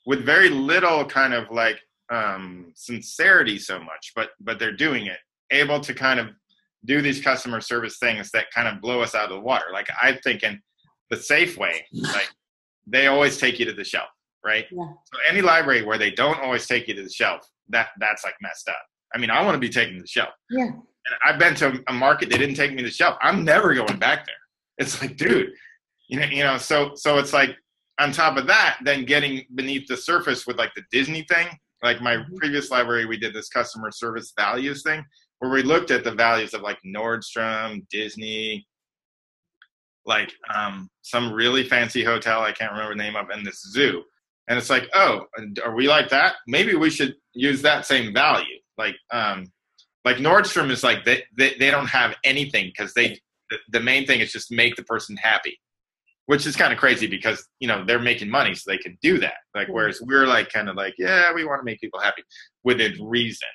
with 0.06 0.24
very 0.24 0.48
little 0.48 1.04
kind 1.04 1.34
of 1.34 1.50
like 1.50 1.80
um, 2.10 2.72
sincerity 2.74 3.58
so 3.58 3.78
much, 3.78 4.12
but 4.14 4.30
but 4.40 4.58
they're 4.58 4.76
doing 4.76 5.06
it, 5.06 5.18
able 5.50 5.80
to 5.80 5.94
kind 5.94 6.20
of 6.20 6.28
do 6.84 7.02
these 7.02 7.20
customer 7.20 7.60
service 7.60 7.98
things 7.98 8.30
that 8.32 8.46
kind 8.54 8.66
of 8.66 8.80
blow 8.80 9.02
us 9.02 9.14
out 9.14 9.24
of 9.24 9.30
the 9.30 9.40
water. 9.40 9.66
Like 9.72 9.88
I'm 10.02 10.18
thinking, 10.24 10.60
the 11.10 11.16
Safeway, 11.16 11.80
like 11.92 12.28
they 12.86 13.06
always 13.06 13.38
take 13.38 13.58
you 13.58 13.66
to 13.66 13.72
the 13.72 13.84
shelf, 13.84 14.08
right? 14.44 14.66
Yeah. 14.70 14.86
So 15.04 15.18
any 15.28 15.42
library 15.42 15.84
where 15.84 15.98
they 15.98 16.10
don't 16.10 16.40
always 16.40 16.66
take 16.66 16.88
you 16.88 16.94
to 16.94 17.02
the 17.02 17.10
shelf, 17.10 17.46
that 17.68 17.88
that's 17.98 18.24
like 18.24 18.34
messed 18.40 18.68
up. 18.68 18.82
I 19.14 19.18
mean, 19.18 19.30
I 19.30 19.42
want 19.42 19.54
to 19.54 19.60
be 19.60 19.68
taken 19.68 19.96
to 19.96 20.00
the 20.02 20.06
shelf. 20.06 20.30
yeah 20.50 20.64
And 20.64 21.16
I've 21.24 21.38
been 21.38 21.54
to 21.56 21.82
a 21.88 21.92
market 21.92 22.30
they 22.30 22.38
didn't 22.38 22.54
take 22.54 22.70
me 22.70 22.78
to 22.78 22.84
the 22.84 22.90
shelf. 22.90 23.16
I'm 23.20 23.44
never 23.44 23.74
going 23.74 23.98
back 23.98 24.26
there. 24.26 24.34
It's 24.78 25.00
like, 25.02 25.16
dude, 25.16 25.50
you 26.08 26.20
know, 26.20 26.26
you 26.26 26.42
know. 26.42 26.56
So, 26.56 26.92
so 26.94 27.18
it's 27.18 27.32
like 27.32 27.56
on 28.00 28.12
top 28.12 28.36
of 28.36 28.46
that, 28.46 28.78
then 28.84 29.04
getting 29.04 29.44
beneath 29.54 29.86
the 29.86 29.96
surface 29.96 30.46
with 30.46 30.56
like 30.58 30.72
the 30.74 30.82
Disney 30.90 31.24
thing. 31.30 31.48
Like 31.82 32.00
my 32.00 32.16
Mhm. 32.16 32.36
previous 32.36 32.70
library, 32.70 33.06
we 33.06 33.18
did 33.18 33.32
this 33.34 33.48
customer 33.48 33.90
service 33.90 34.32
values 34.38 34.82
thing 34.82 35.04
where 35.38 35.50
we 35.50 35.62
looked 35.62 35.90
at 35.90 36.04
the 36.04 36.12
values 36.12 36.52
of 36.54 36.60
like 36.62 36.78
Nordstrom, 36.84 37.86
Disney, 37.90 38.66
like 40.06 40.32
um, 40.54 40.88
some 41.02 41.32
really 41.32 41.64
fancy 41.68 42.02
hotel 42.02 42.40
I 42.42 42.52
can't 42.52 42.72
remember 42.72 42.94
the 42.94 43.02
name 43.02 43.16
of, 43.16 43.30
and 43.30 43.46
this 43.46 43.62
zoo. 43.72 44.02
And 44.48 44.58
it's 44.58 44.70
like, 44.70 44.88
oh, 44.94 45.26
are 45.64 45.74
we 45.74 45.88
like 45.88 46.08
that? 46.10 46.36
Maybe 46.46 46.74
we 46.74 46.90
should 46.90 47.14
use 47.34 47.62
that 47.62 47.86
same 47.86 48.12
value. 48.12 48.58
Like, 48.76 48.96
um, 49.12 49.52
like 50.04 50.16
Nordstrom 50.16 50.70
is 50.70 50.82
like 50.82 51.04
they 51.04 51.22
they, 51.36 51.54
they 51.58 51.70
don't 51.70 51.86
have 51.86 52.16
anything 52.24 52.66
because 52.66 52.92
they 52.94 53.18
the, 53.50 53.58
the 53.70 53.80
main 53.80 54.06
thing 54.06 54.20
is 54.20 54.32
just 54.32 54.50
make 54.50 54.76
the 54.76 54.84
person 54.84 55.16
happy, 55.16 55.58
which 56.31 56.47
is 56.47 56.55
kind 56.55 56.73
of 56.73 56.79
crazy 56.79 57.09
because 57.09 57.45
you 57.59 57.66
know 57.66 57.85
they're 57.85 57.99
making 57.99 58.31
money 58.31 58.55
so 58.55 58.71
they 58.71 58.79
can 58.79 58.97
do 59.03 59.19
that. 59.19 59.35
Like 59.53 59.66
whereas 59.66 60.01
we're 60.01 60.29
like 60.29 60.49
kind 60.49 60.69
of 60.69 60.77
like 60.77 60.95
yeah 60.97 61.33
we 61.35 61.45
want 61.45 61.61
to 61.61 61.64
make 61.64 61.81
people 61.81 61.99
happy 61.99 62.23
within 62.62 62.95
reason. 63.05 63.49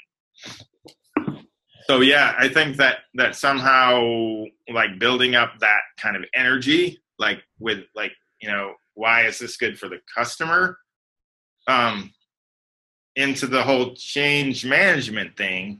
So 1.87 2.01
yeah, 2.01 2.35
I 2.37 2.49
think 2.49 2.75
that 2.75 2.97
that 3.13 3.37
somehow 3.37 4.43
like 4.73 4.99
building 4.99 5.35
up 5.35 5.53
that 5.61 5.79
kind 5.97 6.17
of 6.17 6.25
energy, 6.33 6.99
like 7.17 7.41
with 7.59 7.85
like 7.95 8.11
you 8.41 8.49
know 8.49 8.73
why 8.93 9.23
is 9.23 9.39
this 9.39 9.55
good 9.55 9.79
for 9.79 9.87
the 9.87 9.99
customer, 10.13 10.77
um, 11.69 12.11
into 13.15 13.47
the 13.47 13.63
whole 13.63 13.95
change 13.95 14.65
management 14.65 15.37
thing. 15.37 15.79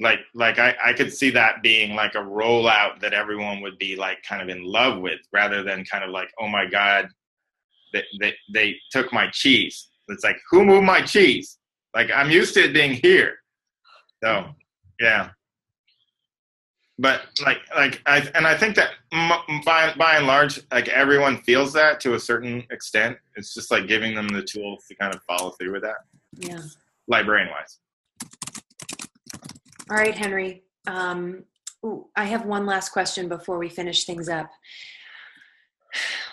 Like 0.00 0.20
like 0.34 0.58
I, 0.58 0.74
I 0.84 0.92
could 0.92 1.12
see 1.12 1.30
that 1.30 1.62
being 1.62 1.94
like 1.94 2.14
a 2.14 2.18
rollout 2.18 3.00
that 3.00 3.12
everyone 3.12 3.60
would 3.60 3.78
be 3.78 3.96
like 3.96 4.22
kind 4.22 4.40
of 4.40 4.48
in 4.48 4.64
love 4.64 5.00
with, 5.00 5.20
rather 5.32 5.62
than 5.62 5.84
kind 5.84 6.04
of 6.04 6.10
like 6.10 6.30
oh 6.40 6.48
my 6.48 6.66
god, 6.66 7.08
they 7.92 8.04
they, 8.20 8.34
they 8.52 8.76
took 8.90 9.12
my 9.12 9.28
cheese. 9.30 9.88
It's 10.08 10.24
like 10.24 10.36
who 10.50 10.64
moved 10.64 10.86
my 10.86 11.02
cheese? 11.02 11.58
Like 11.94 12.10
I'm 12.10 12.30
used 12.30 12.54
to 12.54 12.64
it 12.64 12.72
being 12.72 12.92
here. 12.92 13.36
So 14.22 14.46
yeah. 14.98 15.30
But 16.98 17.22
like 17.44 17.58
like 17.74 18.02
I 18.06 18.28
and 18.34 18.46
I 18.46 18.56
think 18.56 18.76
that 18.76 18.90
by 19.64 19.94
by 19.98 20.16
and 20.16 20.26
large 20.26 20.60
like 20.72 20.88
everyone 20.88 21.38
feels 21.38 21.72
that 21.74 22.00
to 22.00 22.14
a 22.14 22.20
certain 22.20 22.64
extent. 22.70 23.16
It's 23.36 23.54
just 23.54 23.70
like 23.70 23.86
giving 23.86 24.14
them 24.14 24.28
the 24.28 24.42
tools 24.42 24.84
to 24.88 24.94
kind 24.94 25.14
of 25.14 25.22
follow 25.24 25.50
through 25.52 25.72
with 25.72 25.82
that, 25.82 25.96
yeah 26.38 26.60
librarian 27.10 27.50
wise. 27.50 27.78
All 29.90 29.96
right, 29.96 30.16
Henry. 30.16 30.62
Um, 30.86 31.44
ooh, 31.84 32.06
I 32.14 32.24
have 32.24 32.46
one 32.46 32.64
last 32.64 32.90
question 32.90 33.28
before 33.28 33.58
we 33.58 33.68
finish 33.68 34.04
things 34.04 34.28
up. 34.28 34.48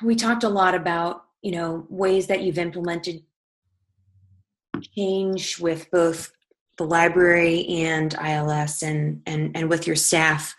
We 0.04 0.16
talked 0.16 0.44
a 0.44 0.50
lot 0.50 0.76
about, 0.76 1.24
you 1.42 1.52
know, 1.52 1.88
ways 1.90 2.28
that 2.28 2.44
you've 2.44 2.60
implemented 2.60 3.24
change 4.96 5.60
with 5.60 5.90
both 5.90 6.32
the 6.78 6.86
library 6.86 7.68
and 7.68 8.14
ILS 8.14 8.84
and 8.84 9.24
and 9.26 9.58
and 9.58 9.70
with 9.70 9.88
your 9.88 9.96
staff. 9.96 10.56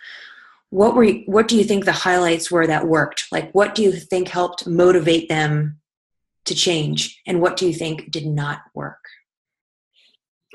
What 0.70 0.96
were 0.96 1.04
you, 1.04 1.22
what 1.26 1.46
do 1.46 1.56
you 1.56 1.62
think 1.62 1.84
the 1.84 1.92
highlights 1.92 2.50
were 2.50 2.66
that 2.66 2.88
worked? 2.88 3.26
Like 3.30 3.52
what 3.52 3.76
do 3.76 3.82
you 3.82 3.92
think 3.92 4.26
helped 4.26 4.66
motivate 4.66 5.28
them 5.28 5.78
to 6.46 6.54
change 6.54 7.20
and 7.28 7.40
what 7.40 7.56
do 7.56 7.66
you 7.68 7.72
think 7.72 8.11
did 8.11 8.26
not 8.26 8.62
work? 8.74 9.04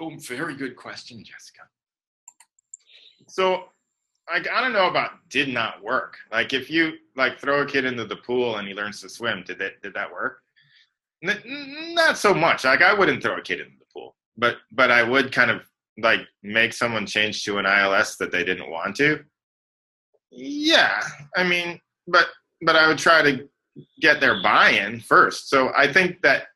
Oh, 0.01 0.12
very 0.19 0.56
good 0.56 0.75
question, 0.75 1.23
Jessica. 1.23 1.62
So 3.34 3.63
like 4.32 4.48
I 4.48 4.62
don't 4.62 4.74
know 4.74 4.88
about 4.88 5.28
did 5.28 5.50
not 5.50 5.84
work. 5.84 6.17
Like 6.32 6.54
if 6.54 6.69
you 6.69 6.93
like 7.15 7.39
throw 7.39 7.63
a 7.63 7.65
kid 7.65 7.84
into 7.84 8.06
the 8.06 8.17
pool 8.17 8.58
and 8.58 8.67
he 8.67 8.76
learns 8.76 9.02
to 9.02 9.10
swim, 9.10 9.43
did 9.43 9.58
that 9.58 9.82
did 9.82 9.96
that 9.96 10.12
work? 10.12 10.38
N- 11.24 11.96
not 11.96 12.19
so 12.19 12.36
much. 12.36 12.63
Like 12.63 12.84
I 12.84 12.93
wouldn't 12.93 13.24
throw 13.24 13.36
a 13.38 13.41
kid 13.41 13.60
into 13.60 13.76
the 13.80 13.86
pool, 13.91 14.15
but 14.38 14.58
but 14.72 14.91
I 14.91 15.02
would 15.02 15.32
kind 15.32 15.50
of 15.50 15.63
like 15.98 16.19
make 16.43 16.74
someone 16.74 17.08
change 17.08 17.43
to 17.46 17.58
an 17.58 17.65
ILS 17.65 18.17
that 18.17 18.32
they 18.32 18.43
didn't 18.43 18.69
want 18.69 18.96
to. 18.98 19.24
Yeah, 20.30 21.02
I 21.36 21.43
mean, 21.43 21.82
but 22.06 22.28
but 22.62 22.76
I 22.76 22.88
would 22.88 23.00
try 23.00 23.24
to 23.24 23.50
get 24.00 24.22
their 24.22 24.43
buy-in 24.43 25.00
first. 25.00 25.50
So 25.50 25.72
I 25.76 25.91
think 25.91 26.22
that 26.22 26.50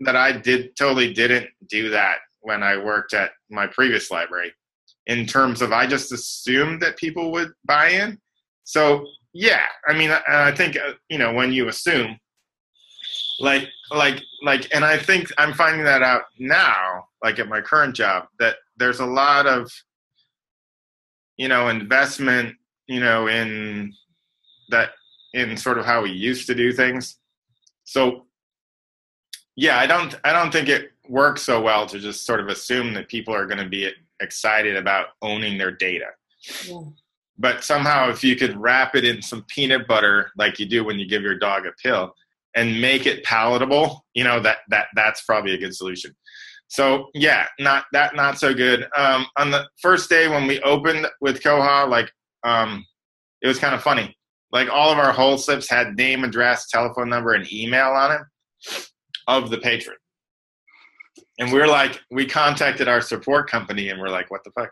that 0.00 0.16
I 0.16 0.32
did 0.32 0.76
totally 0.76 1.12
didn't 1.12 1.50
do 1.68 1.90
that 1.90 2.20
when 2.40 2.62
I 2.62 2.78
worked 2.78 3.12
at 3.12 3.32
my 3.50 3.66
previous 3.66 4.10
library 4.10 4.54
in 5.06 5.26
terms 5.26 5.62
of 5.62 5.72
I 5.72 5.86
just 5.86 6.12
assumed 6.12 6.82
that 6.82 6.96
people 6.96 7.32
would 7.32 7.52
buy 7.64 7.88
in. 7.88 8.18
So 8.64 9.06
yeah, 9.32 9.64
I 9.88 9.94
mean, 9.94 10.10
I, 10.10 10.52
think 10.52 10.76
uh, 10.76 10.92
you 11.08 11.18
know 11.18 11.32
when 11.32 11.52
you 11.52 11.68
assume, 11.68 12.18
like, 13.40 13.68
like, 13.90 14.22
like, 14.42 14.68
and 14.74 14.84
I 14.84 14.98
think 14.98 15.32
I'm 15.38 15.54
finding 15.54 15.84
that 15.84 16.02
out 16.02 16.22
now, 16.38 17.06
like 17.22 17.38
at 17.38 17.48
my 17.48 17.60
current 17.60 17.94
job, 17.94 18.26
that 18.38 18.56
there's 18.76 19.00
a 19.00 19.06
lot 19.06 19.46
of, 19.46 19.70
you 21.36 21.48
know, 21.48 21.68
investment, 21.68 22.54
you 22.86 23.00
know, 23.00 23.28
in 23.28 23.92
that 24.68 24.90
in 25.34 25.56
sort 25.56 25.78
of 25.78 25.86
how 25.86 26.02
we 26.02 26.10
used 26.10 26.46
to 26.46 26.54
do 26.54 26.72
things. 26.72 27.18
So 27.84 28.26
yeah, 29.56 29.78
I 29.78 29.86
don't, 29.86 30.14
I 30.24 30.32
don't 30.32 30.52
think 30.52 30.68
it 30.68 30.92
works 31.08 31.42
so 31.42 31.60
well 31.60 31.86
to 31.86 31.98
just 31.98 32.26
sort 32.26 32.40
of 32.40 32.48
assume 32.48 32.94
that 32.94 33.08
people 33.08 33.34
are 33.34 33.46
going 33.46 33.62
to 33.62 33.68
be 33.68 33.90
excited 34.22 34.76
about 34.76 35.08
owning 35.20 35.58
their 35.58 35.72
data. 35.72 36.06
Yeah. 36.66 36.80
But 37.38 37.64
somehow, 37.64 38.08
if 38.10 38.22
you 38.22 38.36
could 38.36 38.56
wrap 38.56 38.94
it 38.94 39.04
in 39.04 39.22
some 39.22 39.44
peanut 39.48 39.88
butter, 39.88 40.30
like 40.36 40.58
you 40.58 40.66
do 40.66 40.84
when 40.84 40.98
you 40.98 41.08
give 41.08 41.22
your 41.22 41.38
dog 41.38 41.66
a 41.66 41.72
pill, 41.82 42.14
and 42.54 42.80
make 42.80 43.06
it 43.06 43.24
palatable, 43.24 44.04
you 44.14 44.24
know 44.24 44.40
that 44.40 44.58
that 44.68 44.86
that's 44.94 45.22
probably 45.22 45.54
a 45.54 45.58
good 45.58 45.74
solution. 45.74 46.14
So 46.68 47.08
yeah, 47.14 47.46
not 47.58 47.84
that 47.92 48.14
not 48.14 48.38
so 48.38 48.54
good. 48.54 48.86
Um, 48.96 49.26
on 49.36 49.50
the 49.50 49.66
first 49.80 50.08
day 50.08 50.28
when 50.28 50.46
we 50.46 50.60
opened 50.60 51.06
with 51.20 51.42
Koha, 51.42 51.88
like 51.88 52.10
um, 52.44 52.84
it 53.40 53.48
was 53.48 53.58
kind 53.58 53.74
of 53.74 53.82
funny. 53.82 54.16
Like 54.52 54.68
all 54.70 54.92
of 54.92 54.98
our 54.98 55.12
hold 55.12 55.40
slips 55.40 55.68
had 55.68 55.96
name, 55.96 56.24
address, 56.24 56.68
telephone 56.68 57.08
number, 57.08 57.32
and 57.32 57.50
email 57.50 57.88
on 57.88 58.12
it 58.12 58.88
of 59.26 59.50
the 59.50 59.58
patron 59.58 59.96
and 61.38 61.52
we're 61.52 61.66
like 61.66 62.00
we 62.10 62.26
contacted 62.26 62.88
our 62.88 63.00
support 63.00 63.50
company 63.50 63.88
and 63.88 64.00
we're 64.00 64.08
like 64.08 64.30
what 64.30 64.44
the 64.44 64.50
fuck? 64.52 64.70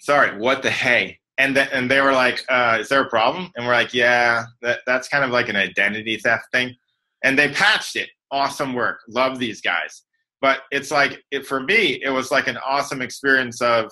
Sorry 0.00 0.38
what 0.38 0.62
the 0.62 0.70
hey? 0.70 1.18
And 1.38 1.54
th- 1.54 1.68
and 1.72 1.90
they 1.90 2.00
were 2.00 2.12
like 2.12 2.44
uh, 2.48 2.78
is 2.80 2.88
there 2.88 3.02
a 3.02 3.08
problem? 3.08 3.50
And 3.56 3.66
we're 3.66 3.72
like 3.72 3.94
yeah 3.94 4.44
that, 4.62 4.80
that's 4.86 5.08
kind 5.08 5.24
of 5.24 5.30
like 5.30 5.48
an 5.48 5.56
identity 5.56 6.16
theft 6.18 6.44
thing. 6.52 6.74
And 7.22 7.38
they 7.38 7.48
patched 7.48 7.96
it. 7.96 8.10
Awesome 8.30 8.74
work. 8.74 9.00
Love 9.08 9.38
these 9.38 9.60
guys. 9.60 10.02
But 10.40 10.60
it's 10.70 10.90
like 10.90 11.22
it, 11.30 11.46
for 11.46 11.60
me 11.60 12.00
it 12.02 12.10
was 12.10 12.30
like 12.30 12.46
an 12.46 12.58
awesome 12.58 13.02
experience 13.02 13.60
of 13.60 13.90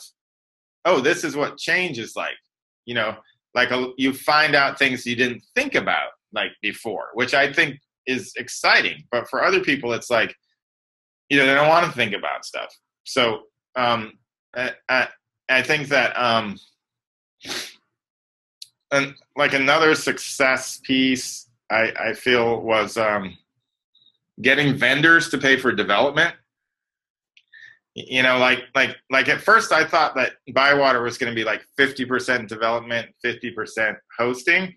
oh 0.85 1.01
this 1.01 1.25
is 1.25 1.37
what 1.37 1.59
change 1.59 1.99
is 1.99 2.17
like. 2.17 2.37
You 2.87 2.95
know 2.95 3.17
like 3.55 3.71
a, 3.71 3.89
you 3.99 4.15
find 4.15 4.55
out 4.55 4.79
things 4.79 5.05
you 5.05 5.15
didn't 5.15 5.43
think 5.55 5.75
about 5.75 6.09
like 6.33 6.53
before 6.63 7.09
which 7.13 7.35
i 7.35 7.53
think 7.53 7.79
is 8.07 8.33
exciting. 8.37 9.05
But 9.13 9.29
for 9.29 9.45
other 9.45 9.61
people 9.61 9.93
it's 9.93 10.11
like 10.11 10.35
you 11.33 11.39
know 11.39 11.47
they 11.47 11.55
don't 11.55 11.69
want 11.69 11.87
to 11.87 11.93
think 11.93 12.13
about 12.13 12.45
stuff. 12.45 12.77
So 13.05 13.45
um 13.75 14.19
i 14.55 14.71
i, 14.91 15.09
I 15.49 15.63
think 15.63 15.89
that 15.89 16.13
um 16.13 16.59
and 18.93 19.15
like 19.35 19.55
another 19.55 19.95
success 19.95 20.79
piece 20.85 21.49
i 21.71 21.91
i 21.99 22.13
feel 22.13 22.61
was 22.61 22.99
um 22.99 23.39
getting 24.43 24.77
vendors 24.77 25.31
to 25.31 25.39
pay 25.39 25.57
for 25.57 25.73
development. 25.73 26.35
You 27.95 28.23
know 28.23 28.37
like 28.37 28.65
like 28.75 28.95
like 29.11 29.31
at 29.31 29.41
first 29.41 29.73
i 29.73 29.85
thought 29.87 30.15
that 30.17 30.33
bywater 30.53 31.03
was 31.03 31.17
going 31.17 31.33
to 31.33 31.35
be 31.35 31.45
like 31.45 31.63
50% 31.81 32.47
development 32.47 33.09
50% 33.25 33.97
hosting. 34.19 34.75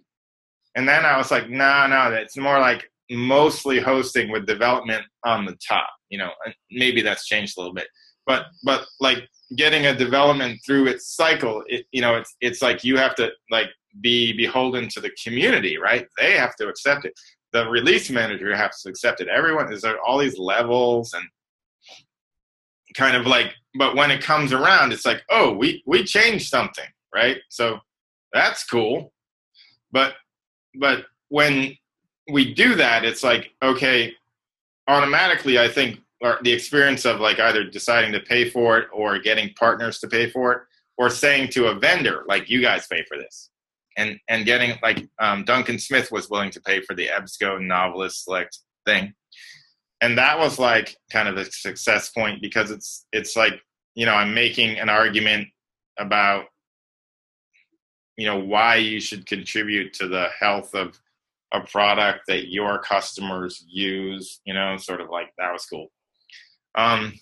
And 0.78 0.88
then 0.88 1.04
i 1.04 1.18
was 1.18 1.32
like 1.32 1.50
no 1.50 1.86
no 1.88 2.14
it's 2.14 2.38
more 2.38 2.60
like 2.60 2.90
mostly 3.12 3.82
hosting 3.82 4.32
with 4.32 4.48
development 4.48 5.04
on 5.26 5.44
the 5.44 5.58
top 5.68 5.90
you 6.16 6.20
know 6.22 6.32
maybe 6.72 7.02
that's 7.02 7.28
changed 7.28 7.58
a 7.58 7.60
little 7.60 7.74
bit. 7.74 7.88
But 8.26 8.46
but 8.64 8.86
like 9.02 9.28
getting 9.58 9.88
a 9.88 9.94
development 9.94 10.62
through 10.66 10.88
its 10.88 11.14
cycle 11.14 11.62
it, 11.68 11.86
you 11.92 12.00
know 12.00 12.16
it's 12.16 12.34
it's 12.40 12.62
like 12.62 12.86
you 12.86 12.96
have 12.96 13.16
to 13.16 13.32
like 13.52 13.68
be 14.00 14.32
beholden 14.32 14.88
to 14.90 15.02
the 15.02 15.12
community 15.22 15.78
right? 15.78 16.08
They 16.18 16.38
have 16.38 16.56
to 16.56 16.70
accept 16.70 17.04
it. 17.04 17.14
The 17.52 17.68
release 17.70 18.10
manager 18.10 18.56
has 18.56 18.82
to 18.84 18.90
accept 18.90 19.20
it. 19.20 19.28
Everyone 19.28 19.74
is 19.74 19.82
there 19.82 20.00
all 20.00 20.20
these 20.20 20.38
levels 20.38 21.14
and 21.14 21.26
kind 22.96 23.18
of 23.18 23.28
like 23.28 23.54
but 23.78 23.98
when 23.98 24.10
it 24.10 24.24
comes 24.24 24.54
around 24.54 24.94
it's 24.94 25.06
like 25.06 25.22
oh 25.30 25.52
we 25.52 25.84
we 25.86 26.06
changed 26.06 26.48
something 26.48 26.88
right? 27.14 27.40
So 27.50 27.80
that's 28.32 28.64
cool. 28.64 29.12
But 29.92 30.14
but 30.80 31.06
when 31.28 31.76
we 32.32 32.54
do 32.54 32.76
that, 32.76 33.06
it's 33.06 33.24
like, 33.24 33.52
okay, 33.62 34.14
automatically, 34.88 35.60
I 35.60 35.68
think 35.68 36.00
the 36.22 36.52
experience 36.52 37.06
of 37.06 37.20
like 37.20 37.40
either 37.40 37.64
deciding 37.64 38.12
to 38.14 38.20
pay 38.20 38.50
for 38.50 38.78
it 38.78 38.88
or 38.94 39.20
getting 39.20 39.54
partners 39.54 40.00
to 40.00 40.08
pay 40.08 40.30
for 40.30 40.52
it 40.54 40.62
or 40.98 41.10
saying 41.10 41.50
to 41.50 41.68
a 41.68 41.76
vendor, 41.76 42.24
like, 42.28 42.50
you 42.50 42.62
guys 42.62 42.88
pay 42.88 43.04
for 43.08 43.18
this. 43.18 43.50
And, 43.98 44.20
and 44.28 44.46
getting 44.46 44.78
like 44.84 45.08
um, 45.20 45.46
Duncan 45.46 45.80
Smith 45.80 46.12
was 46.12 46.30
willing 46.30 46.52
to 46.52 46.62
pay 46.62 46.82
for 46.82 46.96
the 46.96 47.08
EBSCO 47.08 47.60
NoveList 47.60 48.24
Select 48.24 48.58
thing. 48.86 49.14
And 50.02 50.18
that 50.18 50.38
was 50.38 50.60
like 50.60 50.98
kind 51.12 51.30
of 51.30 51.38
a 51.38 51.46
success 51.46 52.10
point 52.10 52.42
because 52.42 52.72
it's 52.72 53.06
it's 53.14 53.38
like, 53.38 53.54
you 53.96 54.06
know, 54.06 54.14
I'm 54.14 54.34
making 54.34 54.78
an 54.78 54.90
argument 54.90 55.48
about 55.98 56.46
you 58.18 58.26
know 58.26 58.38
why 58.38 58.76
you 58.76 59.00
should 59.00 59.26
contribute 59.26 59.94
to 59.94 60.08
the 60.08 60.28
health 60.40 60.76
of 60.76 61.00
a 61.54 61.62
product 61.62 62.22
that 62.28 62.52
your 62.52 62.80
customers 62.80 63.64
use, 63.68 64.42
you 64.46 64.54
know, 64.54 64.76
sort 64.78 65.02
of 65.02 65.10
like 65.10 65.32
that 65.38 65.54
was 65.54 65.66
cool. 65.66 65.88
Um, 66.76 67.14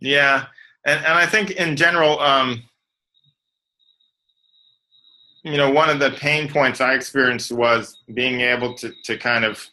yeah, 0.00 0.46
and 0.86 1.04
and 1.04 1.14
I 1.14 1.26
think 1.26 1.52
in 1.52 1.76
general, 1.76 2.20
um, 2.20 2.62
you 5.42 5.56
know, 5.56 5.70
one 5.70 5.90
of 5.90 5.98
the 5.98 6.10
pain 6.12 6.48
points 6.50 6.80
I 6.80 6.94
experienced 6.94 7.52
was 7.52 7.96
being 8.12 8.40
able 8.40 8.74
to 8.74 8.92
to 9.04 9.16
kind 9.16 9.44
of, 9.44 9.64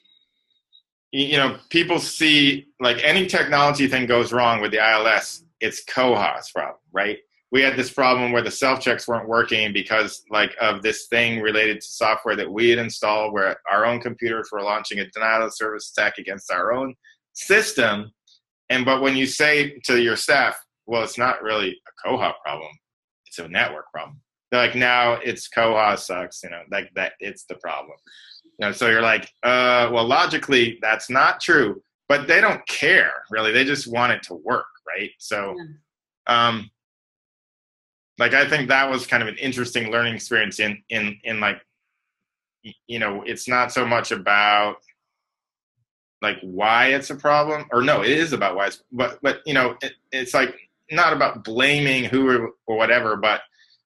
you 1.12 1.38
know, 1.38 1.58
people 1.70 2.00
see 2.00 2.68
like 2.80 3.02
any 3.04 3.28
technology 3.28 3.88
thing 3.88 4.06
goes 4.06 4.32
wrong 4.32 4.62
with 4.62 4.72
the 4.72 4.80
ILS, 4.80 5.44
it's 5.60 5.84
Koha's 5.84 6.50
problem, 6.52 6.78
right? 6.94 7.20
we 7.52 7.62
had 7.62 7.76
this 7.76 7.92
problem 7.92 8.32
where 8.32 8.42
the 8.42 8.52
self 8.52 8.80
checks 8.80 9.08
weren't 9.08 9.28
working 9.28 9.74
because 9.74 10.24
like 10.32 10.56
of 10.60 10.82
this 10.82 11.08
thing 11.08 11.42
related 11.42 11.82
to 11.82 11.88
software 11.88 12.36
that 12.36 12.52
we 12.52 12.70
had 12.70 12.80
installed 12.80 13.34
where 13.34 13.58
our 13.70 13.86
own 13.86 14.00
computers 14.00 14.50
were 14.52 14.62
launching 14.62 15.00
a 15.00 15.10
denial 15.10 15.46
of 15.46 15.54
service 15.54 15.92
attack 15.92 16.18
against 16.18 16.52
our 16.52 16.72
own 16.72 16.96
system 17.34 18.12
and 18.70 18.86
but 18.86 19.02
when 19.02 19.16
you 19.16 19.26
say 19.26 19.80
to 19.84 20.02
your 20.02 20.16
staff 20.16 20.56
well 20.86 21.04
it's 21.04 21.18
not 21.18 21.42
really 21.42 21.70
a 21.72 22.08
koha 22.08 22.34
problem 22.44 22.72
it's 23.26 23.40
a 23.40 23.48
network 23.48 23.90
problem 23.92 24.20
they're 24.52 24.66
like 24.66 24.76
now 24.76 25.14
it's 25.14 25.48
koha 25.50 25.98
sucks 25.98 26.44
you 26.44 26.50
know 26.50 26.62
like 26.72 26.90
that 26.96 27.14
it's 27.20 27.46
the 27.46 27.56
problem. 27.56 27.98
You 28.60 28.68
know 28.68 28.72
so 28.72 28.90
you're 28.90 29.02
like 29.02 29.30
uh 29.44 29.90
well 29.92 30.06
logically 30.06 30.78
that's 30.82 31.10
not 31.10 31.40
true 31.42 31.82
but 32.10 32.28
they 32.28 32.42
don't 32.42 32.66
care 32.68 33.14
really 33.30 33.52
they 33.52 33.64
just 33.64 33.88
want 33.88 34.12
it 34.12 34.24
to 34.24 34.36
work 34.36 34.66
right? 34.88 35.12
So 35.20 35.56
um 36.28 36.70
like 38.20 38.34
i 38.34 38.48
think 38.48 38.68
that 38.70 38.90
was 38.90 39.08
kind 39.08 39.24
of 39.24 39.30
an 39.30 39.38
interesting 39.38 39.92
learning 39.92 40.14
experience 40.14 40.60
in 40.60 40.82
in 40.90 41.18
in 41.24 41.40
like 41.40 41.62
you 42.88 43.00
know 43.00 43.24
it's 43.26 43.48
not 43.48 43.72
so 43.72 43.86
much 43.86 44.12
about 44.12 44.76
like 46.22 46.38
why 46.42 46.88
it's 46.88 47.10
a 47.10 47.16
problem 47.16 47.66
or 47.72 47.82
no 47.82 48.02
it 48.04 48.12
is 48.12 48.34
about 48.34 48.56
why 48.56 48.68
it's 48.68 48.84
but 48.92 49.20
but 49.22 49.40
you 49.46 49.54
know 49.54 49.76
it, 49.82 49.94
it's 50.12 50.34
like 50.34 50.56
not 50.92 51.14
about 51.14 51.44
blaming 51.44 52.04
who 52.04 52.28
or, 52.28 52.50
or 52.68 52.78
whatever 52.78 53.16
but 53.16 53.42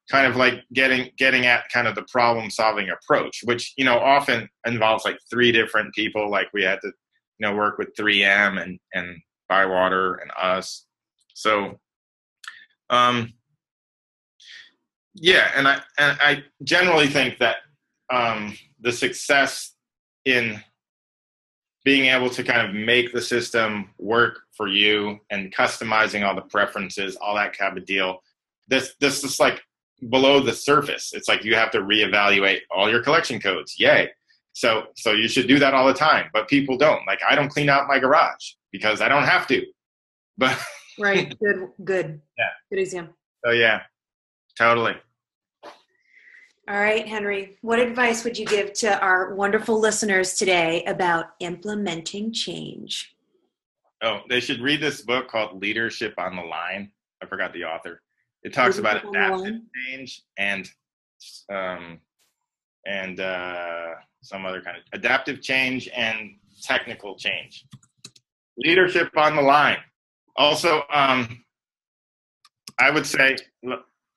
kind 0.10 0.28
of 0.28 0.36
like 0.36 0.64
getting 0.74 1.10
getting 1.18 1.46
at 1.46 1.68
kind 1.70 1.88
of 1.88 1.96
the 1.96 2.06
problem 2.12 2.50
solving 2.50 2.90
approach 2.90 3.42
which 3.44 3.74
you 3.78 3.86
know 3.86 3.98
often 3.98 4.48
involves 4.66 5.06
like 5.06 5.18
three 5.30 5.52
different 5.52 5.94
people. 5.94 6.30
Like 6.30 6.48
we 6.54 6.64
had 6.64 6.80
to 6.82 6.88
you 6.88 7.48
know 7.48 7.56
work 7.56 7.78
with 7.78 7.96
3m 7.96 8.62
and 8.62 8.80
and 8.94 9.18
bywater 9.50 10.16
and 10.16 10.32
us. 10.38 10.86
So 11.34 11.80
um 12.90 13.34
yeah, 15.16 15.52
and 15.56 15.68
I 15.68 15.82
and 15.98 16.18
I 16.22 16.44
generally 16.64 17.08
think 17.08 17.40
that 17.40 17.58
um, 18.12 18.58
the 18.82 18.92
success 18.92 19.74
in 20.26 20.62
being 21.86 22.08
able 22.08 22.32
to 22.32 22.44
kind 22.44 22.68
of 22.68 22.74
make 22.74 23.14
the 23.14 23.22
system 23.22 23.92
work 24.00 24.40
for 24.58 24.68
you 24.68 25.20
and 25.30 25.56
customizing 25.56 26.26
all 26.26 26.36
the 26.36 26.42
preferences, 26.42 27.16
all 27.16 27.36
that 27.36 27.56
kind 27.56 27.78
of 27.78 27.86
deal. 27.86 28.20
This 28.68 28.96
this 29.00 29.24
is 29.24 29.40
like 29.40 29.62
below 30.10 30.42
the 30.42 30.52
surface. 30.52 31.12
It's 31.14 31.30
like 31.30 31.46
you 31.46 31.56
have 31.56 31.72
to 31.72 31.80
reevaluate 31.80 32.62
all 32.76 32.90
your 32.90 33.04
collection 33.04 33.40
codes. 33.40 33.76
Yay. 33.80 34.10
So 34.54 34.88
so 34.96 35.12
you 35.12 35.28
should 35.28 35.48
do 35.48 35.60
that 35.60 35.76
all 35.76 35.86
the 35.86 35.94
time, 35.94 36.32
but 36.34 36.48
people 36.48 36.76
don't. 36.76 37.06
Like 37.06 37.20
I 37.28 37.36
don't 37.36 37.50
clean 37.50 37.70
out 37.70 37.88
my 37.88 38.00
garage 38.00 38.54
because 38.72 39.00
I 39.00 39.08
don't 39.08 39.24
have 39.24 39.46
to. 39.48 39.64
But 40.40 40.60
right, 41.00 41.38
good, 41.44 41.70
good. 41.84 42.20
Yeah. 42.38 42.50
Good 42.72 42.80
example. 42.80 43.16
Oh 43.46 43.52
yeah. 43.52 43.84
Totally. 44.58 44.96
All 46.68 46.80
right, 46.80 47.08
Henry, 47.08 47.58
what 47.62 47.78
advice 47.78 48.24
would 48.24 48.40
you 48.40 48.46
give 48.48 48.74
to 48.74 49.00
our 49.00 49.36
wonderful 49.36 49.80
listeners 49.80 50.34
today 50.34 50.84
about 50.86 51.28
implementing 51.40 52.34
change? 52.34 53.16
Oh, 54.02 54.22
they 54.30 54.40
should 54.40 54.62
read 54.62 54.82
this 54.82 55.02
book 55.02 55.28
called 55.28 55.62
Leadership 55.62 56.16
on 56.18 56.36
the 56.36 56.42
Line. 56.42 56.90
I 57.22 57.28
forgot 57.28 57.54
the 57.54 57.66
author. 57.66 58.02
It 58.42 58.52
talks 58.52 58.78
Leadership 58.78 59.04
about 59.04 59.16
adaptive 59.16 59.62
change 59.76 60.24
and 60.40 60.68
um, 61.54 62.00
and 62.88 63.20
uh, 63.20 63.90
some 64.24 64.44
other 64.48 64.62
kind 64.62 64.78
of 64.78 64.84
adaptive 64.92 65.44
change 65.44 65.88
and 65.96 66.32
technical 66.64 67.16
change. 67.16 67.68
Leadership 68.58 69.12
on 69.16 69.36
the 69.36 69.42
line. 69.42 69.78
Also, 70.36 70.82
um, 70.92 71.44
I 72.80 72.90
would 72.90 73.06
say, 73.06 73.38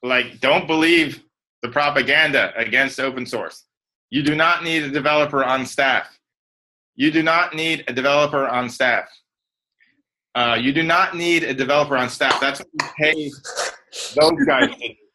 like, 0.03 0.41
don't 0.41 0.67
believe 0.67 1.23
the 1.63 1.69
propaganda 1.69 2.53
against 2.57 3.01
open 3.01 3.27
source. 3.27 3.65
You 4.11 4.23
do 4.23 4.35
not 4.35 4.65
need 4.65 4.85
a 4.85 4.91
developer 4.91 5.45
on 5.45 5.67
staff. 5.67 6.19
You 6.97 7.11
do 7.11 7.23
not 7.23 7.55
need 7.55 7.85
a 7.89 7.93
developer 7.93 8.47
on 8.47 8.69
staff. 8.69 9.09
Uh, 10.35 10.57
you 10.61 10.73
do 10.73 10.83
not 10.83 11.17
need 11.17 11.43
a 11.43 11.55
developer 11.55 11.97
on 11.97 12.09
staff. 12.09 12.41
That's 12.41 12.61
what 12.61 12.69
you 12.73 12.89
pay 12.99 13.31
those 14.15 14.45
guys 14.47 14.71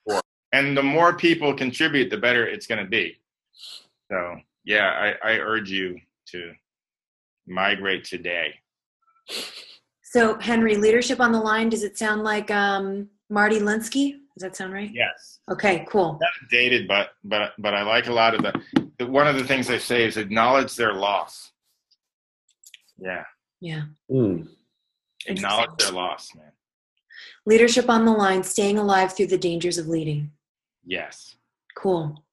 for. 0.05 0.21
And 0.51 0.77
the 0.77 0.83
more 0.83 1.15
people 1.15 1.53
contribute, 1.53 2.09
the 2.09 2.17
better 2.17 2.45
it's 2.45 2.67
going 2.67 2.83
to 2.83 2.89
be. 2.89 3.17
So, 4.11 4.35
yeah, 4.65 5.15
I, 5.23 5.31
I 5.31 5.37
urge 5.39 5.71
you 5.71 5.99
to 6.29 6.51
migrate 7.47 8.03
today. 8.03 8.53
So, 10.03 10.37
Henry, 10.39 10.75
leadership 10.77 11.19
on 11.19 11.31
the 11.31 11.39
line, 11.39 11.69
does 11.69 11.83
it 11.83 11.97
sound 11.97 12.23
like 12.23 12.51
um, 12.51 13.09
Marty 13.29 13.59
Linsky? 13.59 14.19
Does 14.35 14.41
that 14.41 14.55
sound 14.55 14.73
right? 14.73 14.89
Yes. 14.91 15.39
Okay, 15.51 15.85
cool. 15.89 16.19
dated, 16.49 16.87
but 16.87 17.09
but 17.23 17.53
but 17.59 17.73
I 17.73 17.83
like 17.83 18.07
a 18.07 18.13
lot 18.13 18.33
of 18.33 18.41
the. 18.41 18.81
the- 18.97 19.07
One 19.07 19.27
of 19.27 19.35
the 19.35 19.43
things 19.43 19.67
they 19.67 19.79
say 19.79 20.05
is 20.05 20.17
acknowledge 20.17 20.75
their 20.75 20.93
loss. 20.93 21.51
Yeah, 22.97 23.23
Yeah. 23.59 23.83
Hmm. 24.09 24.43
acknowledge 25.27 25.71
their 25.77 25.91
loss, 25.91 26.33
man. 26.35 26.51
Leadership 27.45 27.89
on 27.89 28.05
the 28.05 28.11
line, 28.11 28.43
staying 28.43 28.77
alive 28.77 29.13
through 29.13 29.27
the 29.27 29.37
dangers 29.37 29.77
of 29.77 29.87
leading. 29.87 30.31
Yes. 30.85 31.35
Cool. 31.75 32.23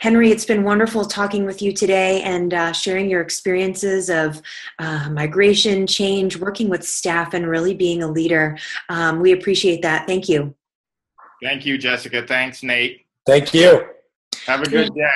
Henry, 0.00 0.30
it's 0.30 0.44
been 0.44 0.62
wonderful 0.64 1.04
talking 1.04 1.44
with 1.46 1.62
you 1.62 1.72
today 1.72 2.20
and 2.22 2.52
uh, 2.52 2.72
sharing 2.72 3.08
your 3.08 3.20
experiences 3.22 4.10
of 4.10 4.42
uh, 4.78 5.08
migration, 5.10 5.86
change, 5.86 6.36
working 6.36 6.68
with 6.68 6.84
staff, 6.86 7.32
and 7.34 7.48
really 7.48 7.74
being 7.74 8.02
a 8.02 8.06
leader. 8.06 8.56
Um, 8.88 9.20
we 9.20 9.32
appreciate 9.32 9.82
that. 9.82 10.06
Thank 10.06 10.28
you. 10.28 10.54
Thank 11.42 11.66
you, 11.66 11.78
Jessica. 11.78 12.26
Thanks, 12.26 12.62
Nate. 12.62 13.06
Thank 13.26 13.54
you. 13.54 13.86
Have 14.46 14.62
a 14.62 14.68
good 14.68 14.94
day. 14.94 15.10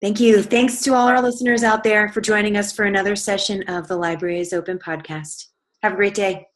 Thank 0.00 0.18
you. 0.20 0.42
Thanks 0.42 0.80
to 0.82 0.94
all 0.94 1.08
our 1.08 1.20
listeners 1.20 1.62
out 1.62 1.84
there 1.84 2.08
for 2.08 2.20
joining 2.20 2.56
us 2.56 2.72
for 2.72 2.84
another 2.84 3.14
session 3.16 3.62
of 3.68 3.86
the 3.86 3.96
Library 3.96 4.40
is 4.40 4.52
Open 4.52 4.78
podcast. 4.78 5.46
Have 5.82 5.92
a 5.92 5.96
great 5.96 6.14
day. 6.14 6.46